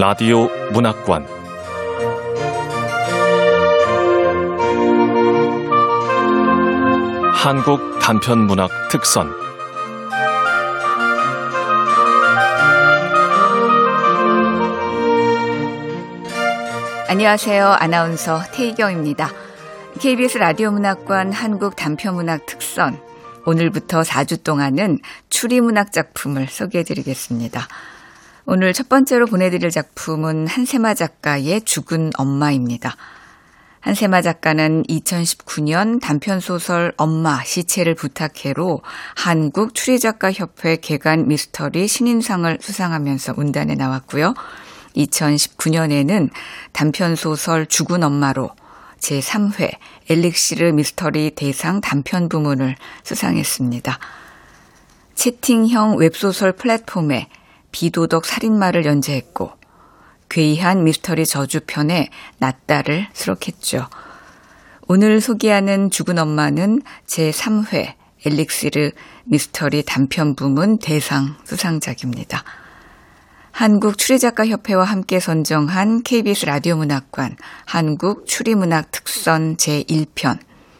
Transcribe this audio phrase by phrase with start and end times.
[0.00, 1.26] 라디오 문학관
[7.34, 9.28] 한국 단편 문학 특선
[17.08, 17.66] 안녕하세요.
[17.66, 19.32] 아나운서 태희경입니다.
[19.98, 23.00] KBS 라디오 문학관 한국 단편 문학 특선
[23.46, 27.66] 오늘부터 4주 동안은 추리 문학 작품을 소개해 드리겠습니다.
[28.50, 32.96] 오늘 첫 번째로 보내드릴 작품은 한세마 작가의 죽은 엄마입니다.
[33.80, 38.80] 한세마 작가는 2019년 단편소설 엄마 시체를 부탁해로
[39.16, 44.32] 한국 추리작가협회 개관 미스터리 신인상을 수상하면서 운단에 나왔고요.
[44.96, 46.30] 2019년에는
[46.72, 48.52] 단편소설 죽은 엄마로
[48.98, 49.72] 제3회
[50.08, 53.98] 엘릭시르 미스터리 대상 단편 부문을 수상했습니다.
[55.16, 57.28] 채팅형 웹소설 플랫폼에
[57.72, 59.52] 비도덕 살인마를 연재했고
[60.28, 63.88] 괴이한 미스터리 저주편에 낫다를 수록했죠.
[64.86, 68.90] 오늘 소개하는 죽은 엄마는 제3회 엘릭시르
[69.24, 72.42] 미스터리 단편 부문 대상 수상작입니다.
[73.50, 80.38] 한국 추리작가협회와 함께 선정한 KBS 라디오 문학관 한국 추리문학 특선 제1편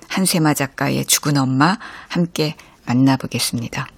[0.08, 1.76] 한세마 작가의 죽은 엄마
[2.08, 2.54] 함께
[2.86, 3.97] 만나보겠습니다.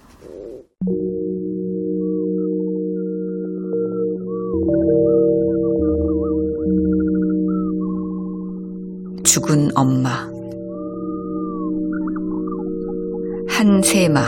[9.51, 10.09] 죽은 엄마
[13.49, 14.21] 한세마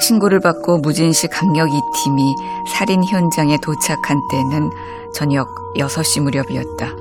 [0.00, 2.34] 신고를 받고 무진시 강력 2팀이
[2.66, 4.70] 살인 현장에 도착한 때는
[5.14, 6.96] 저녁 6시 무렵이었다.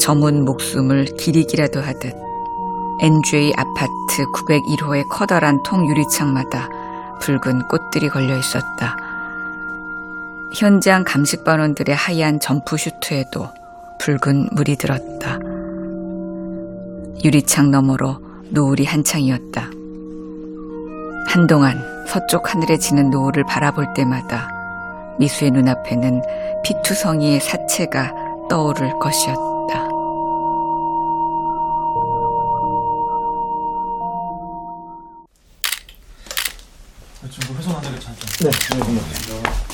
[0.00, 2.12] 저문 목숨을 기리기라도 하듯
[3.00, 6.68] NJ 아파트 901호의 커다란 통 유리창마다
[7.20, 9.07] 붉은 꽃들이 걸려 있었다.
[10.54, 13.48] 현장 감식반원들의 하얀 점프 슈트에도
[13.98, 15.38] 붉은 물이 들었다.
[17.22, 18.18] 유리창 너머로
[18.50, 19.70] 노을이 한창이었다.
[21.28, 24.48] 한동안 서쪽 하늘에 지는 노을을 바라볼 때마다
[25.18, 26.22] 미수의 눈앞에는
[26.64, 28.14] 피투성이의 사체가
[28.48, 29.48] 떠오를 것이었다.
[37.30, 38.26] 지금 회선한다 괜찮죠?
[38.40, 39.68] 네, 네, 고맙습니다.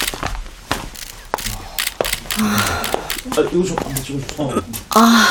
[2.36, 4.50] 아, 이거 좀, 아, 지금, 어.
[4.96, 5.26] 아,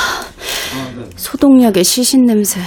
[1.18, 2.62] 소독약의 시신 냄새.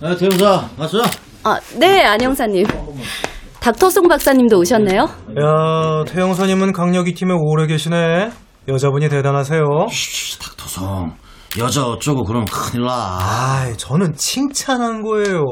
[0.00, 1.02] 네, 대형사, 왔어?
[1.44, 2.64] 아, 네, 안 형사님.
[3.60, 5.02] 닥터 송 박사님도 오셨네요?
[5.02, 8.30] 야, 태영사님은 강력이 팀에 오래 계시네.
[8.66, 9.62] 여자분이 대단하세요.
[9.90, 11.16] 쉬, 닥터성.
[11.58, 13.18] 여자 어쩌고 그럼 큰일 나.
[13.20, 15.42] 아, 저는 칭찬한 거예요.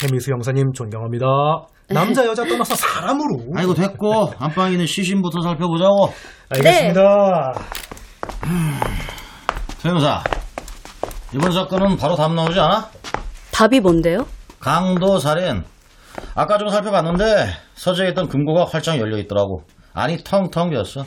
[0.00, 1.24] 태미수 형사님 존경합니다.
[1.90, 3.44] 남자 여자 떠나서 사람으로.
[3.56, 4.32] 아이고, 됐고.
[4.38, 6.12] 안방에 있는 시신부터 살펴보자고.
[6.50, 7.00] 알겠습니다.
[9.82, 10.22] 태형사.
[11.34, 12.88] 이번 사건은 바로 답 나오지 않아?
[13.52, 14.26] 답이 뭔데요?
[14.60, 15.64] 강도 살인.
[16.34, 19.62] 아까 좀 살펴봤는데 서재에 있던 금고가 활짝 열려 있더라고.
[19.92, 21.04] 아니 텅텅 비었어.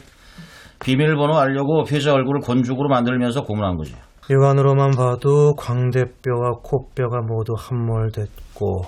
[0.84, 3.96] 비밀번호 알려고 피해자 얼굴을 건죽으로 만들면서 고문한 거지.
[4.30, 8.81] 육안으로만 봐도 광대뼈와 코뼈가 모두 함몰됐고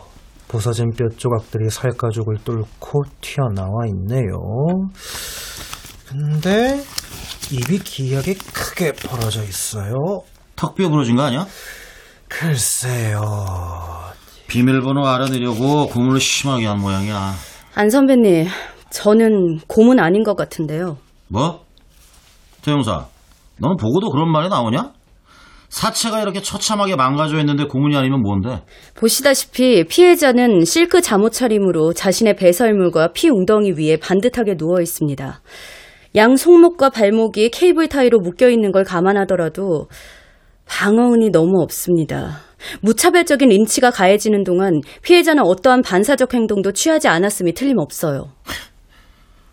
[0.48, 4.38] 부서진 뼈 조각들이 살가죽을 뚫고 튀어나와 있네요.
[6.08, 6.80] 근데
[7.52, 9.94] 입이 기하게 크게 벌어져 있어요.
[10.56, 11.46] 턱뼈 부러진 거 아니야?
[12.28, 13.22] 글쎄요.
[14.48, 17.34] 비밀번호 알아내려고 고문을 심하게 한 모양이야.
[17.76, 18.48] 안 선배님,
[18.92, 20.98] 저는 고문 아닌 것 같은데요.
[21.28, 21.66] 뭐?
[22.62, 23.08] 태용사,
[23.58, 24.92] 너는 보고도 그런 말이 나오냐?
[25.70, 28.62] 사체가 이렇게 처참하게 망가져 있는데 고문이 아니면 뭔데?
[28.96, 35.42] 보시다시피 피해자는 실크 잠옷 차림으로 자신의 배설물과 피 웅덩이 위에 반듯하게 누워 있습니다.
[36.16, 39.88] 양 손목과 발목이 케이블 타이로 묶여 있는 걸 감안하더라도
[40.68, 42.38] 방어운이 너무 없습니다.
[42.82, 48.28] 무차별적인 린치가 가해지는 동안 피해자는 어떠한 반사적 행동도 취하지 않았음이 틀림없어요.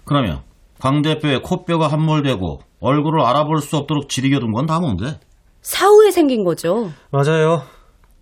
[0.04, 0.40] 그러면
[0.80, 5.18] 광대뼈에 코뼈가 함몰되고 얼굴을 알아볼 수 없도록 지리겨둔 건 다 뭔데?
[5.62, 6.90] 사후에 생긴 거죠.
[7.10, 7.62] 맞아요.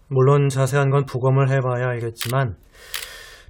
[0.09, 2.55] 물론 자세한 건 부검을 해봐야 알겠지만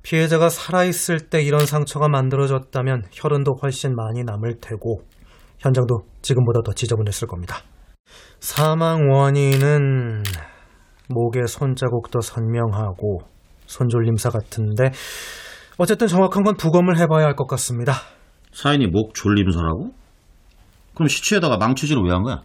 [0.09, 5.03] 피해자가 살아있을 때 이런 상처가 만들어졌다면 혈흔도 훨씬 많이 남을 테고
[5.59, 7.59] 현장도 지금보다 더 지저분했을 겁니다.
[8.41, 10.23] 사망 원인은
[11.11, 13.19] 목의 손자국도 선명하고
[13.67, 14.93] 손졸림사 같은데
[15.77, 17.93] 어쨌든 정확한 건 부검을 해봐야 할 것 같습니다.
[18.53, 19.91] 사인이 목 졸림사라고?
[20.95, 22.45] 그럼 시체에다가 망치질을 왜 한 거야?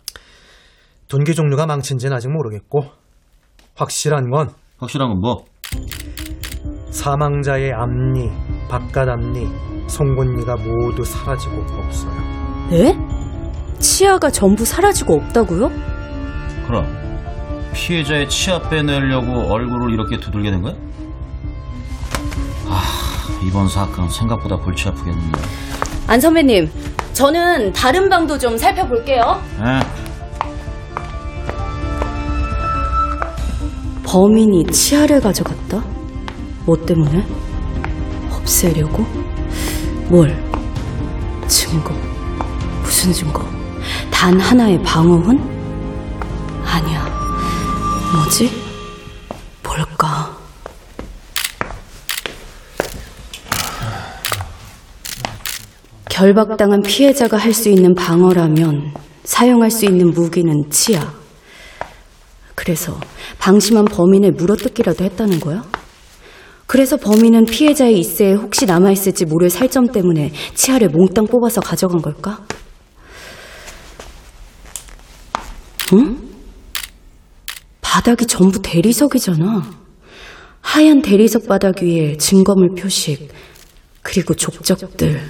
[1.08, 2.84] 둔기 종류가 망친지는 아직 모르겠고
[3.76, 4.50] 확실한 건
[4.80, 5.46] 확실한 건 뭐?
[6.94, 8.30] 사망자의 앞니,
[8.70, 9.50] 바깥 앞니,
[9.88, 12.14] 송곳니가 모두 사라지고 없어요.
[12.70, 12.96] 네?
[13.80, 15.70] 치아가 전부 사라지고 없다고요?
[16.68, 16.86] 그럼
[17.74, 20.74] 피해자의 치아 빼내려고 얼굴을 이렇게 두들게 된 거야?
[22.68, 22.84] 아,
[23.44, 25.42] 이번 사건 생각보다 골치 아프겠는데.
[26.08, 26.70] 안 선배님,
[27.14, 29.42] 저는 다른 방도 좀 살펴볼게요.
[29.66, 29.80] 에?
[34.06, 35.93] 범인이 치아를 가져갔다?
[36.66, 37.26] 뭐 때문에?
[38.32, 39.04] 없애려고?
[40.08, 40.34] 뭘?
[41.48, 41.94] 증거.
[42.82, 43.46] 무슨 증거?
[44.12, 45.38] 단 하나의 방어훈?
[46.66, 47.06] 아니야.
[48.14, 48.50] 뭐지?
[49.64, 50.38] 뭘까?
[56.10, 58.94] 결박당한 피해자가 할 수 있는 방어라면
[59.24, 61.14] 사용할 수 있는 무기는 치아.
[62.56, 63.00] 그래서
[63.40, 65.64] 방심한 범인을 물어뜯기라도 했다는 거야?
[66.74, 72.44] 그래서 범인은 피해자의 이세에 혹시 남아있을지 모를 살점 때문에 치아를 몽땅 뽑아서 가져간 걸까?
[75.94, 76.18] 응?
[77.80, 79.70] 바닥이 전부 대리석이잖아.
[80.62, 83.32] 하얀 대리석 바닥 위에 증거물 표식,
[84.02, 85.22] 그리고 족적들.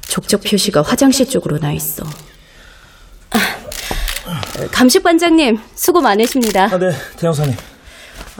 [0.00, 2.02] 족적 표시가 화장실 쪽으로 나 있어.
[3.30, 4.40] 아,
[4.72, 6.64] 감식반장님, 수고 많으십니다.
[6.64, 7.54] 아, 네, 대형사님.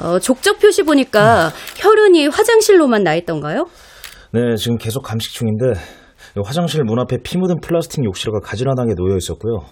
[0.03, 3.67] 어, 족적 표시 보니까 혈흔이 화장실로만 나 있던가요?
[4.33, 5.73] 네, 지금 계속 감식 중인데
[6.37, 9.67] 이 화장실 문 앞에 피 묻은 플라스틱 욕실화가 가지런하게 놓여 있었고요.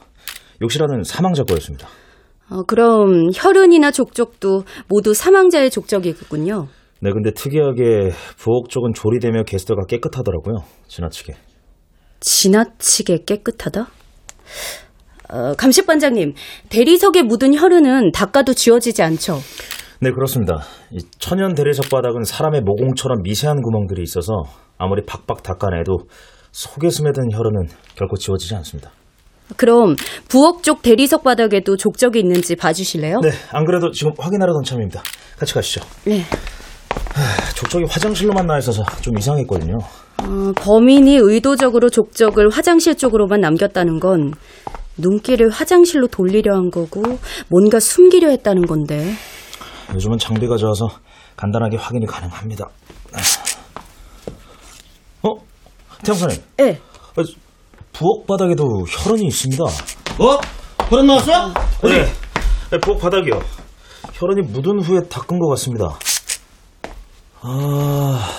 [0.60, 1.88] 욕실화는 사망자 거였습니다.
[2.50, 6.66] 어, 그럼 혈흔이나 족적도 모두 사망자의 족적이군요.
[7.00, 10.64] 네, 근데 특이하게 부엌 쪽은 조리되며 게스트가 깨끗하더라고요.
[10.88, 11.34] 지나치게.
[12.20, 13.86] 지나치게 깨끗하다?
[15.30, 16.32] 어, 감식반장님,
[16.70, 19.38] 대리석에 묻은 혈흔은 닦아도 지워지지 않죠?
[20.00, 20.60] 네, 그렇습니다.
[20.92, 24.32] 이 천연 대리석 바닥은 사람의 모공처럼 미세한 구멍들이 있어서
[24.78, 25.98] 아무리 박박 닦아내도
[26.52, 27.66] 속에 스며든 혈흔은
[27.96, 28.90] 결코 지워지지 않습니다.
[29.56, 29.96] 그럼
[30.28, 33.18] 부엌 쪽 대리석 바닥에도 족적이 있는지 봐주실래요?
[33.22, 35.02] 네, 안 그래도 지금 확인하려던 참입니다.
[35.36, 35.80] 같이 가시죠.
[36.04, 36.22] 네.
[37.56, 39.74] 족적이 화장실로만 나 있어서 좀 이상했거든요.
[40.22, 44.32] 어, 범인이 의도적으로 족적을 화장실 쪽으로만 남겼다는 건
[44.96, 47.02] 눈길을 화장실로 돌리려 한 거고
[47.48, 49.12] 뭔가 숨기려 했다는 건데
[49.94, 50.88] 요즘은 장비가 좋아서
[51.36, 52.66] 간단하게 확인이 가능합니다.
[55.22, 55.34] 어?
[56.04, 56.80] 태영사님, 예.
[57.16, 57.22] 아,
[57.92, 59.64] 부엌 바닥에도 혈흔이 있습니다.
[59.64, 60.38] 어?
[60.88, 61.48] 그런 나왔어?
[61.82, 61.94] 어디?
[61.94, 62.04] 네,
[62.70, 63.40] 네, 부엌 바닥이요.
[64.12, 65.98] 혈흔이 묻은 후에 닦은 것 같습니다.
[67.40, 68.30] 아,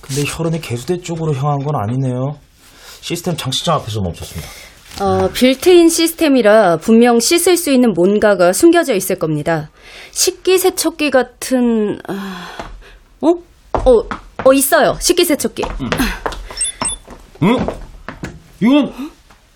[0.00, 2.38] 근데 혈흔이 개수대 쪽으로 향한 건 아니네요.
[3.00, 4.48] 시스템 장식장 앞에서 멈췄습니다.
[5.00, 9.70] 어, 빌트인 시스템이라 분명 씻을 수 있는 뭔가가 숨겨져 있을 겁니다.
[10.12, 12.48] 식기 세척기 같은 아,
[13.20, 13.28] 어?
[13.28, 13.90] 어,
[14.44, 14.96] 어 있어요.
[15.00, 15.64] 식기 세척기.
[17.42, 17.56] 응?
[18.60, 18.92] 이건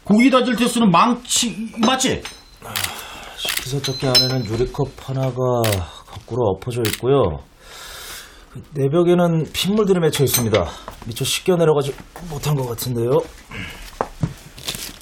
[0.02, 2.22] 고기 다질 때 쓰는 망치 맞지?
[3.36, 5.36] 식기 세척기 안에는 유리컵 하나가
[6.06, 7.38] 거꾸로 엎어져 있고요.
[8.50, 10.66] 그 내벽에는 핏물들이 맺혀 있습니다.
[11.06, 11.94] 미처 씻겨 내려가지
[12.28, 13.10] 못한 것 같은데요.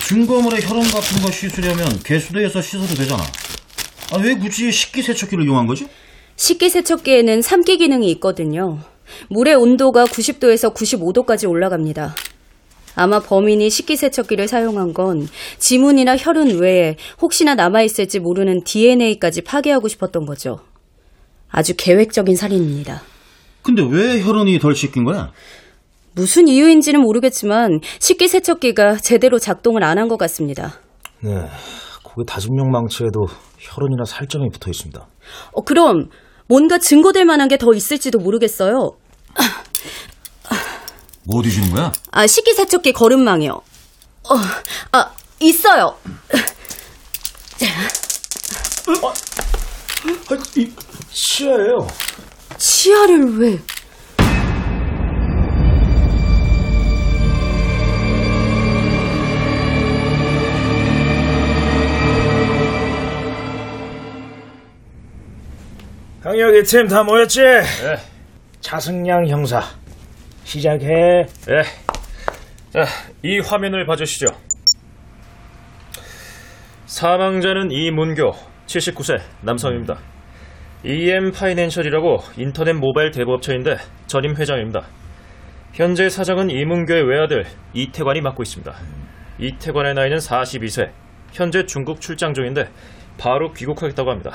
[0.06, 3.24] 증거물에 혈흔 같은 거 씻으려면 개수대에서 씻어도 되잖아.
[4.12, 5.88] 아, 왜 굳이 식기세척기를 이용한 거지?
[6.36, 8.78] 식기세척기에는 삼기 기능이 있거든요.
[9.30, 12.14] 물의 온도가 90도에서 95도까지 올라갑니다.
[12.94, 20.60] 아마 범인이 식기세척기를 사용한 건 지문이나 혈흔 외에 혹시나 남아있을지 모르는 DNA까지 파괴하고 싶었던 거죠.
[21.50, 23.02] 아주 계획적인 살인입니다.
[23.62, 25.32] 근데 왜 혈흔이 덜 씻긴 거야?
[26.16, 30.80] 무슨 이유인지는 모르겠지만 식기 세척기가 제대로 작동을 안 한 것 같습니다.
[31.20, 31.30] 네,
[32.02, 33.26] 고기 다짐용 망치에도
[33.58, 35.06] 혈흔이나 살점이 붙어 있습니다.
[35.52, 36.08] 어, 그럼
[36.48, 38.92] 뭔가 증거될 만한 게 더 있을지도 모르겠어요.
[41.28, 41.92] 뭐 뒤지는 거야?
[42.12, 43.50] 아, 식기 세척기 거름망이요.
[43.52, 44.34] 어,
[44.92, 45.96] 아, 있어요.
[49.02, 49.14] 아,
[50.56, 50.72] 이
[51.12, 51.86] 치아예요.
[52.56, 53.58] 치아를 왜?
[66.36, 67.42] 강력이 팀다 모였지?
[67.42, 67.96] 네.
[68.60, 69.62] 차승양 형사
[70.44, 70.86] 시작해.
[70.86, 71.62] 예.
[72.70, 72.84] 자,
[73.22, 74.26] 이 화면을 봐주시죠.
[76.84, 78.32] 사망자는 이문교,
[78.66, 79.96] 79세, 남성입니다.
[80.84, 84.82] EM 파이낸셜이라고 인터넷 모바일 대부업체인데 전임 회장입니다.
[85.72, 88.74] 현재 사장은 이문교의 외아들 이태관이 맡고 있습니다.
[89.38, 90.90] 이태관의 나이는 42세,
[91.32, 92.68] 현재 중국 출장 중인데
[93.18, 94.32] 바로 귀국하겠다고 합니다.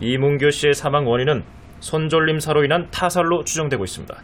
[0.00, 1.44] 이문교 씨의 사망 원인은
[1.80, 4.14] 손졸림사로 인한 타살로 추정되고 있습니다.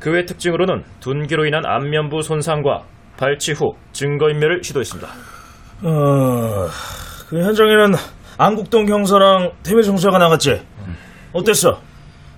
[0.00, 2.84] 그의 특징으로는 둔기로 인한 안면부 손상과
[3.16, 5.08] 발치 후 증거인멸을 시도했습니다.
[5.82, 6.68] 어,
[7.28, 7.92] 그 현장에는
[8.38, 10.62] 안국동 경사랑 태미 형사가 나갔지.
[11.32, 11.80] 어땠어?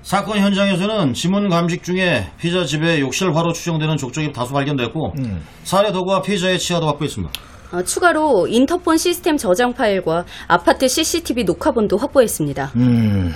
[0.03, 5.15] 사건 현장에서는 지문 감식 중에 피자 집에 욕실 화로 추정되는 족적이 다수 발견됐고
[5.63, 7.33] 살해 도구와 피자의 치아도 확보했습니다.
[7.73, 12.73] 어, 추가로 인터폰 시스템 저장 파일과 아파트 CCTV 녹화본도 확보했습니다.
[12.77, 13.33] 음,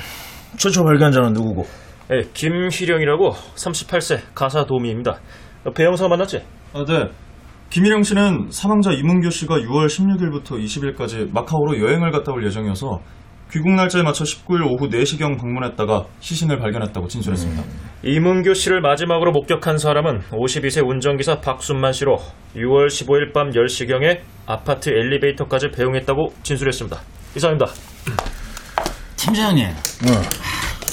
[0.57, 1.65] 최초 발견자는 누구고?
[2.13, 5.19] 예, 김희령이라고 38세 가사 도우미입니다.
[5.65, 6.43] 어, 배영사 만났지?
[6.75, 7.09] 아, 네.
[7.71, 13.01] 김일영 씨는 사망자 이문교 씨가 6월 16일부터 20일까지 마카오로 여행을 갔다 올 예정이어서
[13.55, 17.63] 귀국 날짜에 맞춰 19일 오후 4시경 방문했다가 시신을 발견했다고 진술했습니다.
[18.03, 22.17] 이문교 씨를 마지막으로 목격한 사람은 52세 운전기사 박순만 씨로
[22.57, 26.99] 6월 15일 밤 10시경에 아파트 엘리베이터까지 배웅했다고 진술했습니다.
[27.37, 27.71] 이상입니다.
[29.17, 29.69] 팀장님,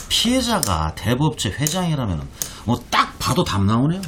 [0.09, 2.21] 피해자가 대부업체 회장이라면
[2.67, 4.01] 뭐 딱 봐도 답 나오네요.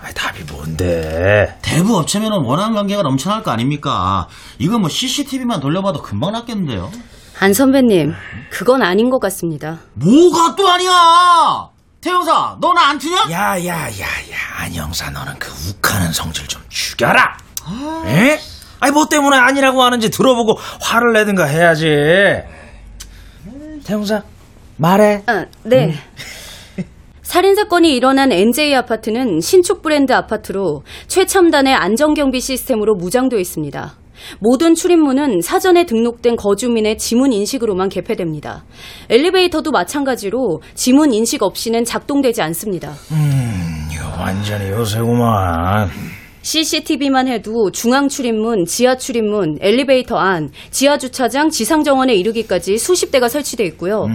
[0.00, 1.58] 아, 답이 뭔데?
[1.62, 4.28] 대부 업체면 원한 관계가 넘쳐날 거 아닙니까?
[4.60, 6.90] 이거 뭐 CCTV만 돌려봐도 금방 났겠는데요.
[7.38, 8.14] 안 선배님,
[8.50, 9.78] 그건 아닌 것 같습니다.
[9.94, 11.68] 뭐가 또 아니야!
[12.00, 13.16] 태영사, 너나안 트냐?
[13.30, 17.36] 야 야 야 야 안영사 너는 그 욱하는 성질 좀 죽여라.
[18.06, 18.38] 에?
[18.80, 21.86] 아니 뭐 때문에 아니라고 하는지 들어보고 화를 내든가 해야지.
[23.84, 24.22] 태영사
[24.76, 25.22] 말해.
[25.26, 25.94] 아, 네.
[27.22, 33.94] 살인사건이 일어난 NJ 아파트는 신축 브랜드 아파트로 최첨단의 안전경비 시스템으로 무장되어 있습니다.
[34.40, 38.64] 모든 출입문은 사전에 등록된 거주민의 지문 인식으로만 개폐됩니다.
[39.10, 42.94] 엘리베이터도 마찬가지로 지문 인식 없이는 작동되지 않습니다.
[43.92, 45.88] 이거 완전히 요새구만.
[46.42, 53.28] CCTV만 해도 중앙 출입문, 지하 출입문, 엘리베이터 안, 지하 주차장, 지상 정원에 이르기까지 수십 대가
[53.28, 54.06] 설치돼 있고요.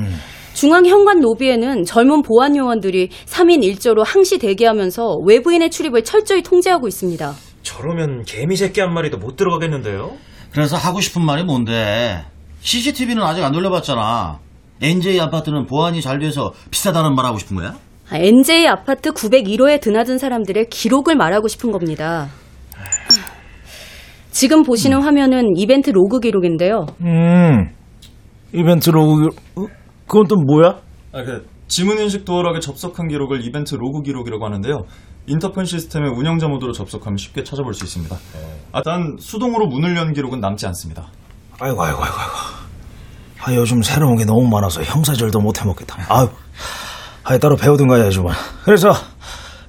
[0.54, 7.34] 중앙 현관 로비에는 젊은 보안 요원들이 3인 1조로 항시 대기하면서 외부인의 출입을 철저히 통제하고 있습니다.
[7.64, 10.12] 저러면 개미 새끼 한 마리도 못 들어가겠는데요?
[10.52, 12.24] 그래서 하고 싶은 말이 뭔데?
[12.62, 14.40] CCTV는 아직 안 돌려봤잖아.
[14.82, 17.76] NJ 아파트는 보안이 잘 돼서 비싸다는 말 하고 싶은 거야?
[18.10, 22.30] 아, NJ 아파트 901호에 드나든 사람들의 기록을 말하고 싶은 겁니다.
[24.32, 26.86] 지금 보시는 화면은 이벤트 로그 기록인데요.
[27.02, 27.70] 음.
[28.54, 29.66] 이벤트 로그 어?
[30.08, 30.80] 그건 또 뭐야?
[31.14, 34.84] 아, 그 지문 인식 도어락에 접속한 기록을 이벤트 로그 기록이라고 하는데요.
[35.28, 38.16] 인터폰 시스템의 운영자 모드로 접속하면 쉽게 찾아볼 수 있습니다.
[38.72, 41.08] 아, 단 수동으로 문을 연 기록은 남지 않습니다.
[41.60, 42.34] 아이고 아이고 아이고 아이고.
[43.44, 45.98] 아 요즘 새로운 게 너무 많아서 형사질도 못 해먹겠다.
[46.10, 46.28] 아유.
[47.24, 48.32] 아 따로 배우든가 해야지 뭐.
[48.66, 48.92] 그래서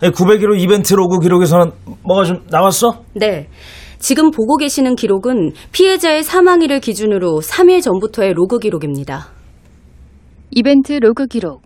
[0.00, 1.70] 901호 이벤트 로그 기록에서는
[2.02, 3.04] 뭐가 좀 나왔어?
[3.14, 3.48] 네.
[3.98, 9.28] 지금 보고 계시는 기록은 피해자의 사망일을 기준으로 3일 전부터의 로그 기록입니다.
[10.50, 11.62] 이벤트 로그 기록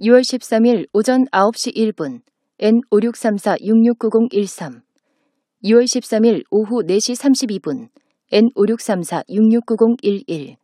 [0.00, 2.20] 6월 13일 오전 9시 1분
[2.60, 4.82] N5634-669013
[5.64, 7.88] 6월 13일 오후 4시 32분.
[8.30, 10.56] N5634-669011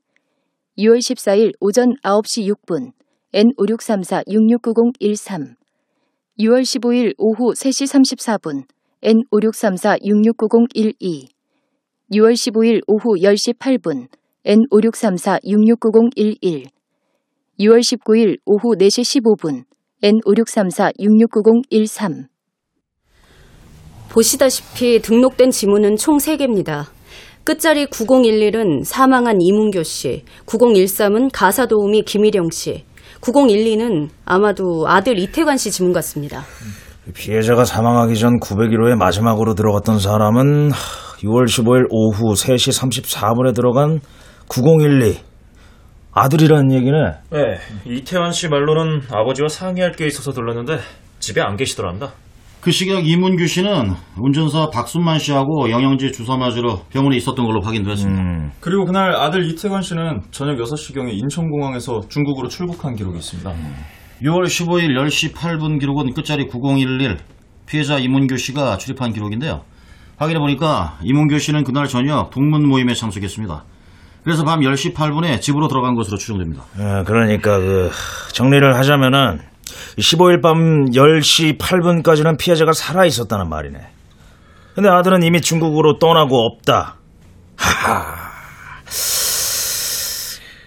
[0.78, 2.92] 6월 14일 오전 9시 6분.
[3.32, 5.56] N5634-669013
[6.38, 8.66] 6월 15일 오후 3시 34분.
[9.02, 11.30] N5634-669012
[12.12, 14.08] 6월 15일 오후 10시 8분.
[14.44, 16.68] N5634-669011
[17.58, 19.64] 6월 19일 오후 4시 15분
[20.02, 22.26] N5634-669013
[24.10, 26.86] 보시다시피 등록된 지문은 총 3개입니다.
[27.44, 32.84] 끝자리 9011은 사망한 이문교 씨, 9013은 가사 도우미 김일영 씨,
[33.20, 36.42] 9012는 아마도 아들 이태관 씨 지문 같습니다.
[37.14, 44.00] 피해자가 사망하기 전 901호에 마지막으로 들어갔던 사람은 6월 15일 오후 3시 34분에 들어간
[44.48, 45.18] 9012
[46.12, 46.98] 아들이라는 얘기네.
[47.30, 50.78] 네, 이태환 씨 말로는 아버지와 상의할 게 있어서 들렀는데
[51.20, 52.10] 집에 안 계시더랍니다.
[52.60, 58.52] 그 시각 이문규 씨는 운전사 박순만 씨하고 영양제 주사 맞으러 병원에 있었던 걸로 확인됐습니다.
[58.60, 63.50] 그리고 그날 아들 이태관 씨는 저녁 6시경에 인천공항에서 중국으로 출국한 기록이 있습니다.
[64.22, 67.16] 6월 15일 10시 8분 기록은 끝자리 9011
[67.66, 69.62] 피해자 이문규 씨가 출입한 기록인데요.
[70.18, 73.64] 확인해 보니까 이문규 씨는 그날 저녁 동문 모임에 참석했습니다.
[74.24, 76.62] 그래서 밤 10시 8분에 집으로 들어간 것으로 추정됩니다.
[76.78, 77.90] 어, 그러니까 그
[78.32, 79.40] 정리를 하자면은
[79.98, 83.78] 15일 밤 10시 8분까지는 피해자가 살아 있었다는 말이네.
[84.74, 86.96] 근데 아들은 이미 중국으로 떠나고 없다.
[87.56, 88.30] 하하.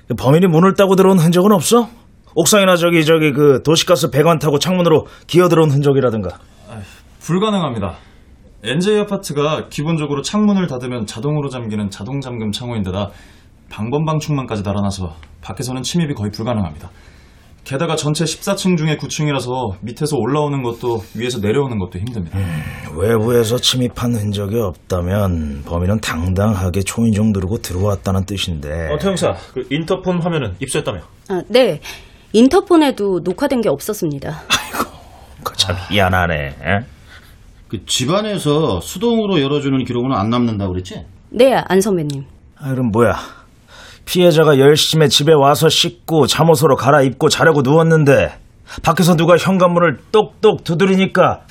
[0.07, 1.89] 그 범인이 문을 따고 들어온 흔적은 없어?
[2.35, 6.37] 옥상이나 저기 저기 그 도시가스 배관 타고 창문으로 기어 들어온 흔적이라든가.
[7.21, 7.95] 불가능합니다.
[8.63, 13.09] NJ 아파트가 기본적으로 창문을 닫으면 자동으로 잠기는 자동 잠금 창호인데다
[13.73, 16.91] 방범방 충만까지 달아나서 밖에서는 침입이 거의 불가능합니다.
[17.63, 22.37] 게다가 전체 14층 중에 9층이라서 밑에서 올라오는 것도 위에서 내려오는 것도 힘듭니다.
[22.95, 30.53] 외부에서 침입한 흔적이 없다면 범인은 당당하게 초인종 누르고 들어왔다는 뜻인데 어, 태영사, 그 인터폰 화면은
[30.59, 30.99] 입수했다며?
[31.29, 31.79] 아, 네.
[32.31, 34.41] 인터폰에도 녹화된 게 없었습니다.
[35.37, 35.75] 그거 참.
[35.91, 36.85] 에?
[37.69, 41.05] 그 집안에서 수동으로 열어주는 기록은 안 남는다고 그랬지?
[41.31, 42.25] 네, 안 선배님.
[42.59, 43.42] 아, 그럼 뭐야?
[44.05, 48.33] 피해자가 10시쯤에 집에 와서 씻고 잠옷으로 갈아입고 자려고 누웠는데
[48.83, 51.41] 밖에서 누가 현관문을 똑똑 두드리니까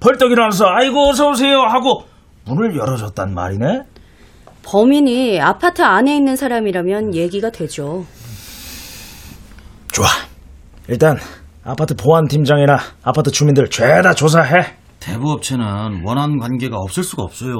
[0.00, 2.04] 벌떡 일어나서 아이고 어서 오세요 하고
[2.44, 3.82] 문을 열어줬단 말이네.
[4.64, 8.04] 범인이 아파트 안에 있는 사람이라면 얘기가 되죠.
[9.92, 10.06] 좋아.
[10.88, 11.16] 일단
[11.64, 14.76] 아파트 보안 팀장이나 아파트 주민들 죄다 조사해.
[15.00, 17.54] 대부업체는 원한 관계가 없을 수가 없어요.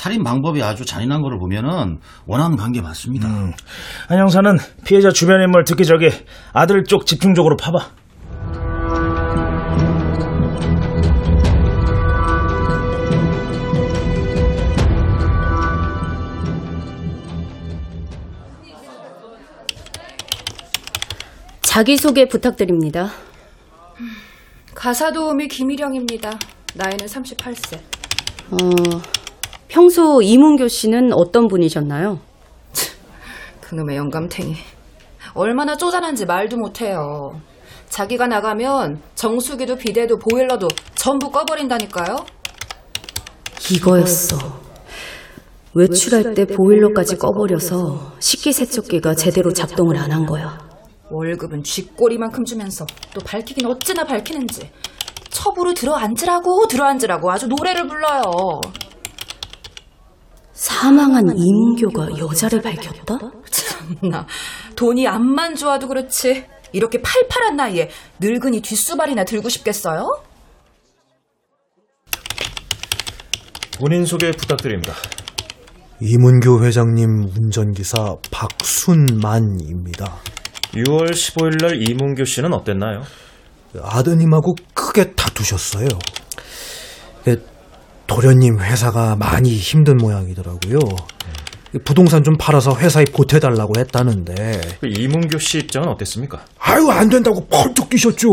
[0.00, 3.28] 살인 방법이 아주 잔인한 거를 보면은 원한 관계 맞습니다.
[3.28, 6.08] 한 형사는 피해자 주변 인물 특히 저기
[6.54, 7.90] 아들 쪽 집중적으로 파봐.
[21.60, 23.10] 자기소개 부탁드립니다.
[24.74, 26.30] 가사 도우미 김일영입니다.
[26.74, 27.78] 나이는 38세.
[28.50, 29.19] 어,
[29.80, 32.18] 평소 이문교 씨는 어떤 분이셨나요?
[33.60, 34.56] 그놈의 영감탱이.
[35.34, 37.30] 얼마나 쪼잔한지 말도 못해요.
[37.88, 42.16] 자기가 나가면 정수기도 비데도 보일러도 전부 꺼버린다니까요.
[43.72, 44.36] 이거였어.
[45.74, 50.58] 외출할 때 보일러까지 꺼버려서 식기세척기가 제대로 작동을 안 한 거야.
[51.10, 52.84] 월급은 쥐꼬리만큼 주면서
[53.14, 54.68] 또 밝히긴 어찌나 밝히는지.
[55.28, 58.22] 첩으로 들어앉으라고 들어앉으라고 아주 노래를 불러요.
[60.60, 63.18] 사망한 이문교가 여자를 밝혔다?
[63.50, 64.26] 참나
[64.76, 67.88] 돈이 암만 좋아도 그렇지 이렇게 팔팔한 나이에
[68.20, 70.06] 늙은이 뒷수발이나 들고 싶겠어요?
[73.78, 74.92] 본인 소개 부탁드립니다.
[75.98, 80.18] 이문교 회장님 운전기사 박순만입니다.
[80.74, 83.00] 6월 15일 날 이문교 씨는 어땠나요?
[83.82, 85.88] 아드님하고 크게 다투셨어요.
[88.10, 90.78] 그 도련님 회사가 많이 힘든 모양이더라고요.
[91.84, 96.40] 부동산 좀 팔아서 회사에 보태달라고 했다는데 그 이문교 씨 입장은 어땠습니까?
[96.58, 98.28] 아유 안 된다고 펄쩍 뛰셨죠.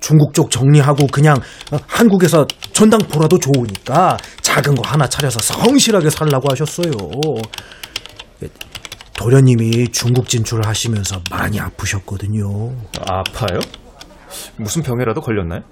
[0.00, 1.36] 중국 쪽 정리하고 그냥
[1.72, 6.90] 어, 한국에서 전당포라도 좋으니까 작은 거 하나 차려서 성실하게 살라고 하셨어요.
[9.14, 12.74] 도련님이 중국 진출을 하시면서 많이 아프셨거든요.
[13.08, 13.60] 아파요?
[14.56, 15.62] 무슨 병이라도 걸렸나요?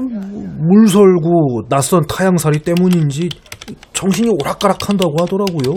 [0.00, 3.28] 물설고 낯선 타향살이 때문인지
[3.92, 5.74] 정신이 오락가락한다고 하더라고요.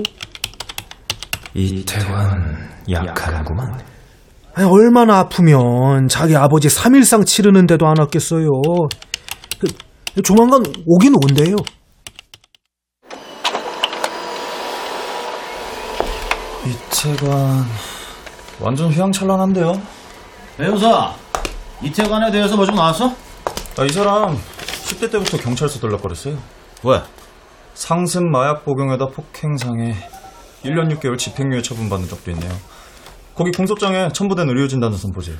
[1.53, 3.79] 이태관 약하구만.
[4.53, 8.49] 아니, 얼마나 아프면 자기 아버지 3일상 치르는데도 안 왔겠어요.
[9.59, 11.55] 그, 조만간 오긴 온대요.
[16.65, 17.65] 이태관
[18.59, 19.73] 완전 휘황찬란한데요?
[20.57, 21.13] 배우사,
[21.81, 23.13] 이태관에 대해서 뭐 좀 나왔어?
[23.79, 26.37] 아, 이 사람 10대 때부터 경찰서 들락거렸어요.
[26.83, 27.01] 왜?
[27.75, 29.95] 상습 마약 복용에다 폭행상해
[30.65, 32.51] 1년 6개월 집행유예 처분받은 적도 있네요.
[33.35, 35.37] 거기 공소장에 첨부된 의료진 단서 좀 보세요.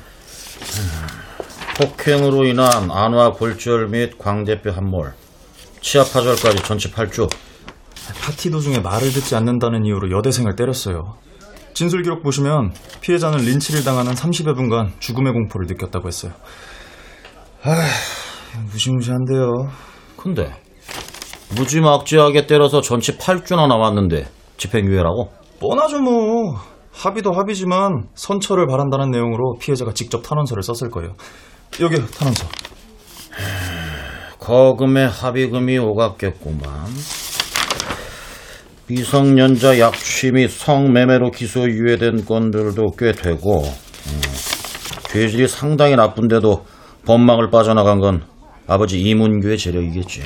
[1.76, 5.12] 폭행으로 인한 안화 골절 및 광대뼈 함몰,
[5.82, 7.30] 치아 파절까지 전치 8주.
[8.22, 11.18] 파티 도중에 말을 듣지 않는다는 이유로 여대생을 때렸어요.
[11.74, 12.72] 진술 기록 보시면
[13.02, 16.32] 피해자는 린치를 당하는 30여 분간 죽음의 공포를 느꼈다고 했어요.
[17.62, 17.86] 아,
[18.72, 19.68] 무시무시한데요.
[20.16, 20.52] 근데
[21.56, 25.30] 무지막지하게 때려서 전치 8주나 나왔는데 집행유예라고?
[25.60, 26.54] 뻔하죠 뭐.
[26.92, 31.14] 합의도 합의지만 선처를 바란다는 내용으로 피해자가 직접 탄원서를 썼을 거예요.
[31.80, 32.46] 여기 탄원서.
[34.38, 36.86] 거금의 합의금이 오갔겠구만.
[38.88, 44.20] 미성년자 약취 및 성매매로 기소 유예된 건들도 꽤 되고 음,
[45.12, 46.64] 죄질이 상당히 나쁜데도
[47.06, 48.24] 법망을 빠져나간 건
[48.70, 50.22] 아버지 이문규의 재력이겠지.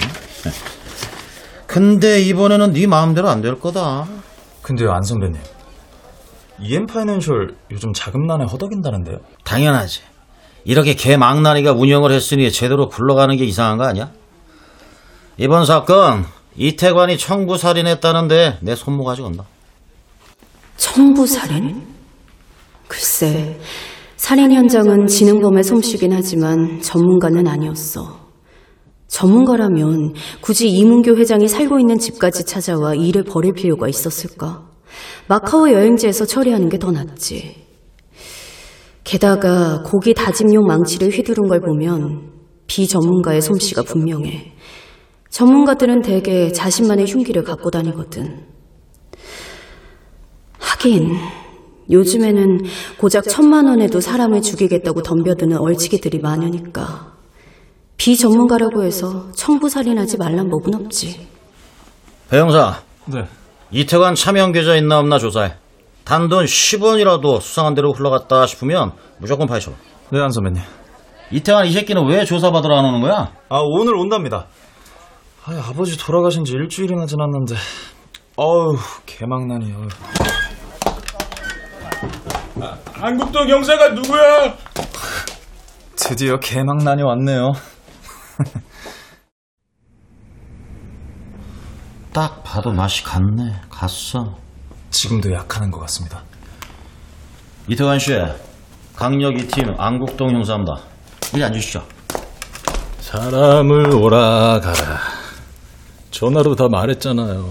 [1.66, 4.07] 근데 이번에는 네 마음대로 안 될 거다.
[4.61, 5.40] 근데요 안 선배님.
[6.61, 9.16] EM 파이낸셜 요즘 자금난에 허덕인다는데요.
[9.44, 10.02] 당연하지.
[10.64, 14.11] 이렇게 개망나니가 운영을 했으니 제대로 굴러가는 게 이상한 거 아니야?
[15.38, 16.26] 이번 사건
[16.57, 19.44] 이태관이 청부 살인했다는데 내 손모가지 건다.
[20.76, 21.83] 청부 살인?
[22.88, 23.59] 글쎄,
[24.16, 28.23] 살인 현장은 지능범의 솜씨긴 하지만 전문가는 아니었어.
[29.09, 34.69] 전문가라면 굳이 이문교 회장이 살고 있는 집까지 찾아와 일을 벌일 필요가 있었을까?
[35.29, 37.64] 마카오 여행지에서 처리하는 게 더 낫지.
[39.05, 42.33] 게다가 고기 다짐용 망치를 휘두른 걸 보면
[42.67, 44.53] 비전문가의 솜씨가 분명해.
[45.31, 48.47] 전문가들은 대개 자신만의 흉기를 갖고 다니거든.
[50.59, 51.17] 하긴
[51.90, 52.61] 요즘에는
[52.99, 57.13] 고작 천만 원에도 사람을 죽이겠다고 덤벼드는 얼치기들이 많으니까
[57.96, 61.26] 비전문가라고 해서 청부살인하지 말란 법은 없지.
[62.30, 63.24] 배 형사, 네.
[63.70, 65.54] 이태관 차명 계좌 있나 없나 조사해.
[66.04, 69.72] 단돈 10원이라도 수상한 대로 흘러갔다 싶으면 무조건 파헤쳐.
[70.11, 70.62] 네, 안 선배님.
[71.30, 73.33] 이태관 이 새끼는 왜 조사받으러 안 오는 거야?
[73.48, 74.46] 아, 오늘 온답니다.
[75.46, 77.54] 아, 아버지 돌아가신 지 일주일이나 지났는데.
[78.37, 78.76] 어우,
[79.07, 79.88] 개망난이요.
[82.92, 84.54] 한국도 경사가 누구야?
[85.96, 87.52] 드디어 개망난이 왔네요.
[92.12, 93.61] 딱 봐도 맛이 갔네.
[93.70, 94.37] 갔어.
[94.90, 96.23] 지금도 약하는 것 같습니다.
[97.68, 98.12] 이태관 씨,
[98.94, 100.75] 강력 2팀 안국동 형사입니다.
[101.35, 101.83] 이리 앉으시죠.
[103.01, 105.01] 사람을 오라 가라.
[106.11, 107.51] 전화로 다 말했잖아요.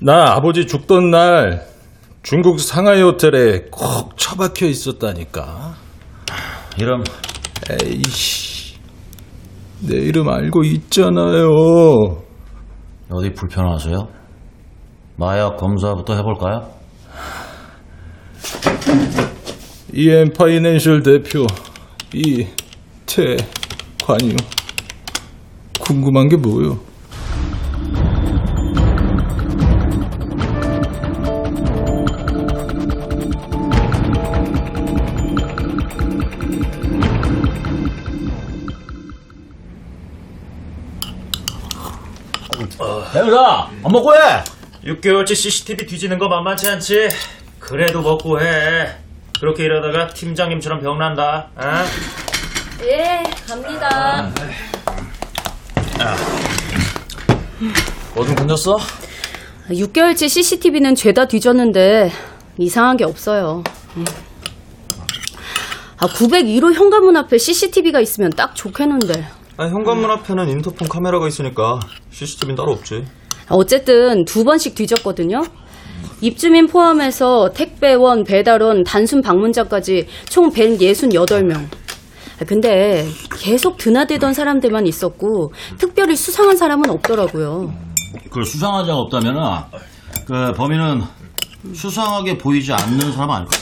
[0.00, 1.66] 나 아버지 죽던 날
[2.22, 5.74] 중국 상하이 호텔에 콕 처박혀 있었다니까.
[6.78, 7.02] 이름
[7.70, 8.74] 에이씨.
[9.80, 11.48] 내 이름 알고 있잖아요.
[13.10, 13.96] 어디 불편하세요?
[15.16, 16.68] 마약 검사부터 해볼까요?
[19.92, 21.46] EM 파이낸셜 대표
[22.14, 23.46] 이태관이요.
[25.80, 26.78] 궁금한 게 뭐요?
[43.88, 44.44] 먹고 해!
[44.84, 47.08] 6개월치 CCTV 뒤지는 거 만만치 않지?
[47.58, 48.88] 그래도 먹고 해.
[49.40, 51.50] 그렇게 일하다가 팀장님처럼 병난다.
[51.56, 51.84] 아?
[52.82, 54.30] 예, 갑니다.
[58.14, 58.78] 뭐좀 건졌어?
[59.70, 62.10] 6개월치 CCTV는 죄다 뒤졌는데
[62.58, 63.62] 이상한 게 없어요.
[63.96, 64.04] 음.
[65.98, 69.26] 아, 901호 현관문 앞에 CCTV가 있으면 딱 좋겠는데.
[69.58, 71.78] 아, 현관문 앞에는 인터폰 카메라가 있으니까
[72.10, 73.04] CCTV는 따로 없지.
[73.50, 75.42] 어쨌든 두 번씩 뒤졌거든요.
[76.22, 81.66] 입주민 포함해서 택배원, 배달원, 단순 방문자까지 총 168명.
[82.40, 83.06] 아, 근데
[83.38, 87.72] 계속 드나들던 사람들만 있었고 특별히 수상한 사람은 없더라고요.
[88.30, 89.40] 그 수상한 자가 없다면은
[90.26, 91.02] 그 범인은
[91.74, 93.56] 수상하게 보이지 않는 사람 아닐까?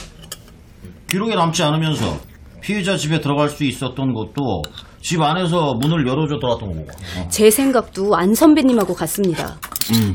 [1.09, 2.17] 기록에 남지 않으면서
[2.61, 4.61] 피해자 집에 들어갈 수 있었던 것도
[5.01, 6.87] 집 안에서 문을 열어줘 들어갔던 거고.
[7.17, 7.27] 어.
[7.29, 9.57] 제 생각도 안 선배님하고 같습니다.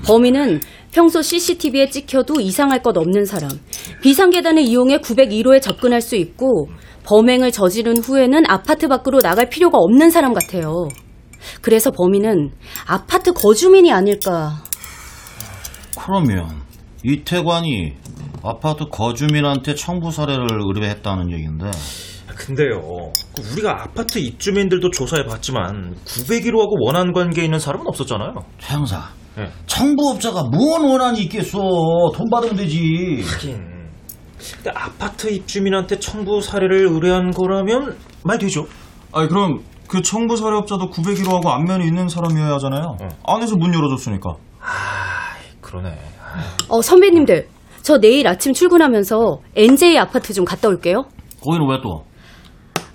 [0.06, 0.60] 범인은
[0.92, 3.50] 평소 CCTV에 찍혀도 이상할 것 없는 사람.
[4.02, 6.68] 비상계단을 이용해 901호에 접근할 수 있고
[7.04, 10.88] 범행을 저지른 후에는 아파트 밖으로 나갈 필요가 없는 사람 같아요.
[11.60, 12.52] 그래서 범인은
[12.86, 14.62] 아파트 거주민이 아닐까.
[15.98, 16.62] 그러면
[17.02, 17.92] 이태관이
[18.42, 21.70] 아파트 거주민한테 청부 사례를 의뢰했다는 얘기인데
[22.36, 22.80] 근데요,
[23.34, 28.34] 그 우리가 아파트 입주민들도 조사해봤지만 901호하고 원한 관계에 있는 사람은 없었잖아요.
[28.58, 29.50] 최 형사 네.
[29.66, 31.58] 청부업자가 뭔 원한이 있겠어
[32.14, 33.74] 돈 받으면 되지 하긴.
[34.56, 38.66] 근데 아파트 입주민한테 청부 사례를 의뢰한 거라면 말 되죠.
[39.12, 42.96] 아니, 그럼 그 청부 사례업자도 901호하고 안면이 있는 사람이어야 하잖아요.
[43.26, 44.34] 안에서 문 열어줬으니까.
[45.60, 45.96] 그러네.
[46.68, 47.48] 어, 선배님들.
[47.82, 51.04] 저 내일 아침 출근하면서 NJ 아파트 좀 갔다 올게요.
[51.42, 52.04] 거기는 왜 또?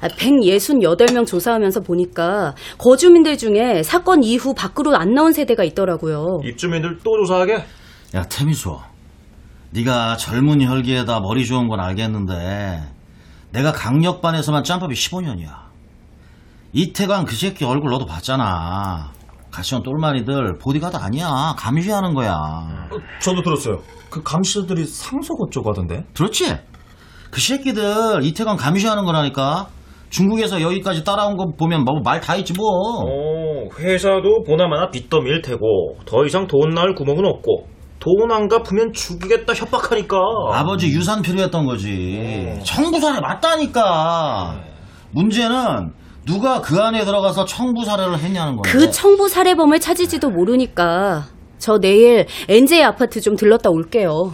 [0.01, 6.39] 아, 168명 조사하면서 보니까 거주민들 중에 사건 이후 밖으로 안 나온 세대가 있더라고요.
[6.45, 7.65] 입주민들 또 조사하게?
[8.15, 8.77] 야 태미수
[9.71, 12.81] 네가 젊은 혈기에다 머리 좋은 건 알겠는데
[13.51, 15.49] 내가 강력반에서만 짬밥이 15년이야
[16.73, 19.11] 이태관 그 새끼 얼굴 너도 봤잖아
[19.51, 22.87] 같이 온 똘마니들 보디가드 아니야 감시하는 거야
[23.21, 23.79] 저도 들었어요.
[24.09, 26.03] 그 감시자들이 상속 어쩌고 하던데.
[26.13, 26.55] 들었지?
[27.29, 29.67] 그 새끼들 이태관 감시하는 거라니까
[30.09, 32.65] 중국에서 여기까지 따라온 거 보면 뭐 말다 있지 뭐
[33.05, 37.67] 어, 회사도 보나마나 빚더미일 테고 더 이상 돈 나올 구멍은 없고
[37.99, 40.17] 돈 안 갚으면 죽이겠다 협박하니까.
[40.53, 42.57] 아버지 유산 필요했던 거지.
[42.63, 44.61] 청부사례 맞다니까.
[45.11, 45.91] 문제는
[46.25, 48.69] 누가 그 안에 들어가서 청부사례를 했냐는 건데.
[48.71, 51.25] 그 청부 살해범을 찾을지도 모르니까
[51.57, 54.31] 저 내일 NJ 아파트 좀 들렀다 올게요.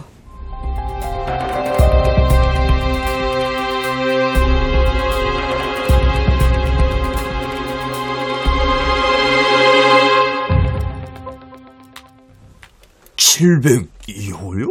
[13.36, 14.66] 칠백이호요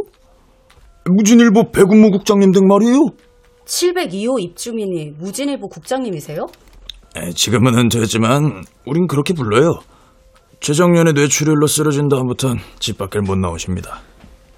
[1.06, 3.10] 무진일보 배군무 국장님 등 말이에요.
[3.66, 6.48] 702호 입주민이 무진일보 국장님이세요?
[7.16, 9.80] 에, 지금은 됐지만 우린 그렇게 불러요.
[10.62, 14.02] 재작년에 뇌출혈로 쓰러진 다음부턴 집 밖을 못 나오십니다.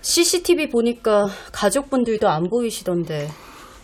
[0.01, 3.27] CCTV 보니까 가족분들도 안 보이시던데.